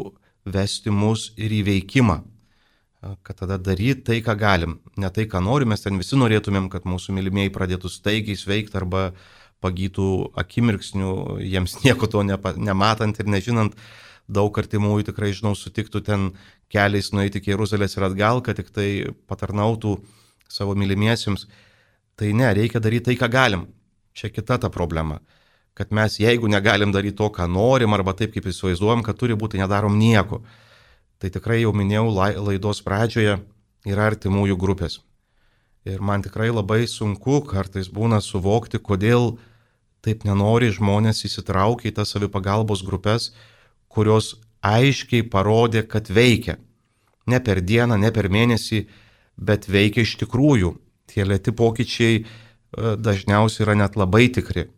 vesti 0.47 0.91
mus 0.95 1.31
ir 1.37 1.55
į 1.55 1.65
veikimą. 1.67 2.21
Kad 3.01 3.39
tada 3.41 3.57
daryti 3.57 4.05
tai, 4.05 4.19
ką 4.21 4.35
galim. 4.37 4.77
Ne 5.01 5.09
tai, 5.09 5.25
ką 5.25 5.41
norim, 5.41 5.71
mes 5.73 5.81
ten 5.81 5.97
visi 5.97 6.19
norėtumėm, 6.21 6.69
kad 6.73 6.85
mūsų 6.85 7.15
mylimieji 7.17 7.53
pradėtų 7.55 7.89
staigiai 7.89 8.37
sveikti 8.37 8.77
arba 8.77 9.11
pagytų 9.65 10.09
akimirksnių, 10.41 11.15
jiems 11.41 11.79
nieko 11.85 12.11
to 12.13 12.23
nepa, 12.29 12.53
nematant 12.57 13.21
ir 13.21 13.31
nežinant. 13.33 13.77
Daug 14.31 14.55
artimųjų 14.63 15.09
tikrai, 15.09 15.33
žinau, 15.35 15.57
sutiktų 15.59 16.05
ten 16.07 16.29
keliais 16.71 17.11
nueiti 17.17 17.41
iki 17.41 17.51
Jeruzalės 17.51 17.97
ir 17.97 18.07
atgal, 18.07 18.45
kad 18.47 18.61
tik 18.61 18.69
tai 18.71 18.89
patarnautų 19.27 19.97
savo 20.53 20.77
mylimiesiems. 20.79 21.49
Tai 22.21 22.31
ne, 22.37 22.53
reikia 22.55 22.85
daryti 22.85 23.09
tai, 23.09 23.19
ką 23.19 23.33
galim. 23.33 23.67
Čia 24.15 24.29
kita 24.31 24.61
ta 24.61 24.71
problema 24.71 25.19
kad 25.81 25.93
mes 25.97 26.19
jeigu 26.21 26.49
negalim 26.51 26.93
daryti 26.93 27.17
to, 27.17 27.31
ką 27.33 27.47
norim, 27.49 27.95
arba 27.97 28.13
taip, 28.13 28.35
kaip 28.35 28.51
įsivaizduojam, 28.51 29.01
kad 29.07 29.17
turi 29.17 29.33
būti, 29.39 29.57
nedarom 29.63 29.95
nieko. 29.97 30.43
Tai 31.21 31.29
tikrai 31.29 31.61
jau 31.61 31.73
minėjau 31.77 32.09
laidos 32.17 32.81
pradžioje, 32.81 33.37
yra 33.85 34.09
artimųjų 34.09 34.57
grupės. 34.61 35.01
Ir 35.85 36.01
man 36.05 36.25
tikrai 36.25 36.51
labai 36.53 36.87
sunku 36.89 37.41
kartais 37.49 37.89
būna 37.93 38.21
suvokti, 38.25 38.81
kodėl 38.81 39.39
taip 40.05 40.25
nenori 40.25 40.71
žmonės 40.73 41.25
įsitraukti 41.29 41.89
į 41.91 41.97
tas 42.01 42.13
savipagalbos 42.13 42.85
grupės, 42.85 43.31
kurios 43.89 44.35
aiškiai 44.65 45.25
parodė, 45.29 45.85
kad 45.89 46.09
veikia. 46.09 46.59
Ne 47.29 47.41
per 47.41 47.61
dieną, 47.61 47.97
ne 48.01 48.11
per 48.13 48.29
mėnesį, 48.33 48.87
bet 49.37 49.69
veikia 49.69 50.05
iš 50.05 50.17
tikrųjų. 50.21 50.75
Tie 51.11 51.25
lėti 51.25 51.53
pokyčiai 51.57 52.21
e, 52.21 52.25
dažniausiai 52.97 53.65
yra 53.67 53.77
net 53.77 53.97
labai 53.97 54.29
tikri. 54.33 54.69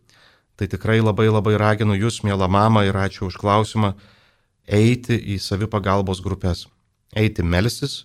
Tai 0.57 0.69
tikrai 0.71 1.01
labai 1.03 1.29
labai 1.31 1.57
raginu 1.59 1.97
jūs, 1.99 2.23
mėla 2.27 2.49
mama, 2.51 2.85
ir 2.87 2.99
ačiū 2.99 3.27
už 3.31 3.39
klausimą, 3.43 3.95
eiti 4.67 5.17
į 5.17 5.39
savipagalbos 5.43 6.23
grupės. 6.25 6.67
Eiti 7.17 7.43
melstis 7.43 8.05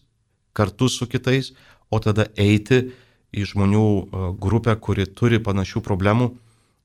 kartu 0.58 0.89
su 0.89 1.08
kitais, 1.08 1.54
o 1.93 2.00
tada 2.02 2.28
eiti 2.36 2.89
į 3.36 3.46
žmonių 3.52 3.86
e, 3.86 4.28
grupę, 4.41 4.76
kuri 4.82 5.06
turi 5.08 5.39
panašių 5.43 5.84
problemų, 5.86 6.32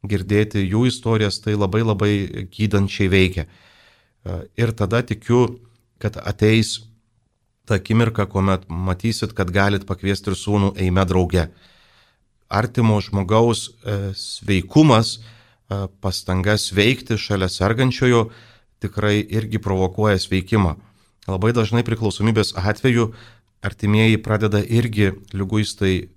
girdėti 0.08 0.64
jų 0.66 0.87
istorijas, 0.90 1.40
tai 1.42 1.54
labai 1.56 1.82
labai 1.87 2.12
gydančiai 2.52 3.08
veikia. 3.12 3.46
E, 3.46 4.38
ir 4.61 4.74
tada 4.76 5.02
tikiu, 5.06 5.61
kad 6.02 6.18
ateis 6.20 6.80
ta 7.66 7.78
akimirka, 7.78 8.26
kuomet 8.26 8.66
matysit, 8.68 9.32
kad 9.38 9.52
galit 9.54 9.87
pakviesti 9.88 10.32
ir 10.32 10.38
sūnų 10.38 10.74
eime 10.82 11.06
drauge. 11.08 11.46
Artimo 12.52 12.98
žmogaus 13.00 13.70
e, 13.70 14.00
sveikumas, 14.18 15.20
pastangas 16.04 16.66
veikti 16.76 17.16
šalia 17.16 17.46
sergančiojo 17.48 18.26
tikrai 18.82 19.20
irgi 19.22 19.60
provokuoja 19.62 20.18
sveikimą. 20.20 20.74
Labai 21.30 21.52
dažnai 21.54 21.84
priklausomybės 21.86 22.56
atveju 22.58 23.12
artimieji 23.62 24.18
pradeda 24.22 24.62
irgi 24.62 25.12
lyguistai 25.32 26.08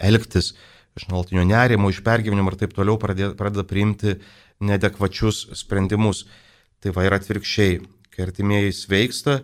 elgtis 0.00 0.54
iš 0.96 1.06
nuolatinio 1.10 1.44
nerimo, 1.46 1.90
iš 1.92 2.00
pergyvenimo 2.04 2.52
ir 2.52 2.58
taip 2.58 2.74
toliau 2.74 2.98
pradeda, 3.00 3.34
pradeda 3.38 3.66
priimti 3.68 4.16
nedekvačius 4.64 5.46
sprendimus. 5.60 6.24
Tai 6.82 6.92
va 6.94 7.04
ir 7.06 7.14
atvirkščiai, 7.16 7.80
kai 8.14 8.24
artimieji 8.28 8.74
sveiksta, 8.74 9.40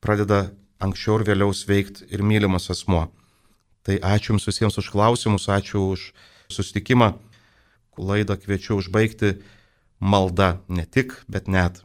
pradeda 0.00 0.48
anksčiau 0.80 1.18
ir 1.18 1.26
vėliau 1.28 1.52
sveikti 1.52 2.08
ir 2.12 2.24
mylimas 2.24 2.70
asmuo. 2.72 3.06
Tai 3.84 3.98
ačiū 4.04 4.34
Jums 4.34 4.48
visiems 4.48 4.78
už 4.80 4.90
klausimus, 4.92 5.48
ačiū 5.52 5.84
už 5.92 6.10
susitikimą 6.52 7.12
laidą 7.98 8.36
kviečiu 8.38 8.78
užbaigti 8.78 9.38
malda 10.00 10.58
ne 10.68 10.84
tik, 10.84 11.12
bet 11.28 11.48
net. 11.48 11.82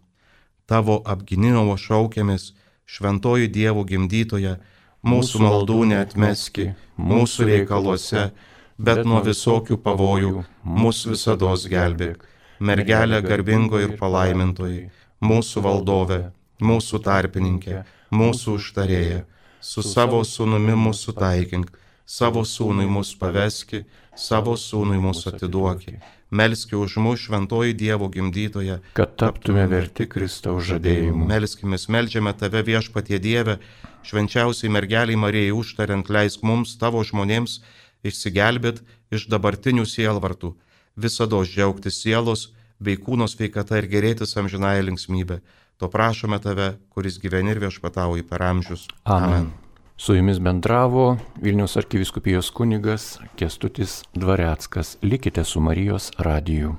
Tavo 0.66 1.02
apginimo 1.06 1.78
šaukiamis, 1.78 2.54
šventoji 2.86 3.50
Dievo 3.52 3.84
gimdytoja, 3.84 4.58
mūsų 5.04 5.42
maldų 5.44 5.80
neatmeski, 5.92 6.72
mūsų 6.98 7.50
reikaluose, 7.50 8.30
bet 8.78 9.04
nuo 9.06 9.20
visokių 9.26 9.78
pavojų 9.84 10.46
mūsų 10.64 11.16
visada 11.16 11.52
gelbėk. 11.76 12.24
Mergelė 12.60 13.20
garbingo 13.22 13.80
ir 13.82 13.98
palaimintoji, 14.00 14.90
mūsų 15.20 15.64
valdove, 15.66 16.20
mūsų 16.64 17.02
tarpininkė, 17.04 17.84
mūsų 18.14 18.58
užtarėja, 18.60 19.24
su 19.60 19.84
savo 19.84 20.24
sunumi 20.24 20.76
mūsų 20.78 21.16
taikink, 21.20 21.72
savo 22.06 22.44
sūnui 22.48 22.88
mus 22.90 23.14
paveski, 23.20 23.84
savo 24.16 24.58
sūnui 24.60 25.00
mus 25.02 25.26
atiduoki. 25.30 25.98
Melski 26.34 26.76
už 26.76 26.98
mus 26.98 27.22
šventoji 27.28 27.76
Dievo 27.78 28.10
gimdytoje, 28.10 28.80
kad 28.98 29.14
taptume 29.22 29.68
verti 29.70 30.08
Kristaus 30.10 30.66
žadėjimų. 30.66 31.28
Melskimės, 31.30 31.86
melžiame 31.94 32.34
tave 32.34 32.64
viešpatie 32.66 33.20
Dieve, 33.22 33.60
švenčiausiai 34.02 34.74
mergeliai 34.74 35.20
Marijai 35.20 35.54
užtariant, 35.54 36.10
leisk 36.10 36.42
mums, 36.42 36.74
tavo 36.82 37.06
žmonėms, 37.06 37.60
išsigelbėt 38.02 38.82
iš 39.14 39.30
dabartinių 39.30 39.86
sielvartų, 39.86 40.56
visada 40.98 41.44
džiaugtis 41.46 42.02
sielos 42.02 42.50
bei 42.82 42.98
kūno 42.98 43.30
sveikata 43.30 43.78
ir 43.78 43.92
gerėtis 43.92 44.34
amžinąją 44.42 44.90
linksmybę. 44.90 45.44
To 45.78 45.90
prašome 45.90 46.42
tave, 46.42 46.78
kuris 46.90 47.22
gyveni 47.22 47.54
ir 47.54 47.62
viešpatauji 47.62 48.26
per 48.26 48.42
amžius. 48.50 48.88
Amen. 49.06 49.30
Amen. 49.30 49.52
Su 49.98 50.16
jumis 50.16 50.40
bendravo 50.40 51.18
Vilnius 51.42 51.78
arkiviskupijos 51.78 52.52
kunigas 52.52 53.20
Kestutis 53.36 54.04
Dvareckas. 54.14 54.98
Likite 55.02 55.44
su 55.44 55.60
Marijos 55.60 56.12
radiju. 56.18 56.76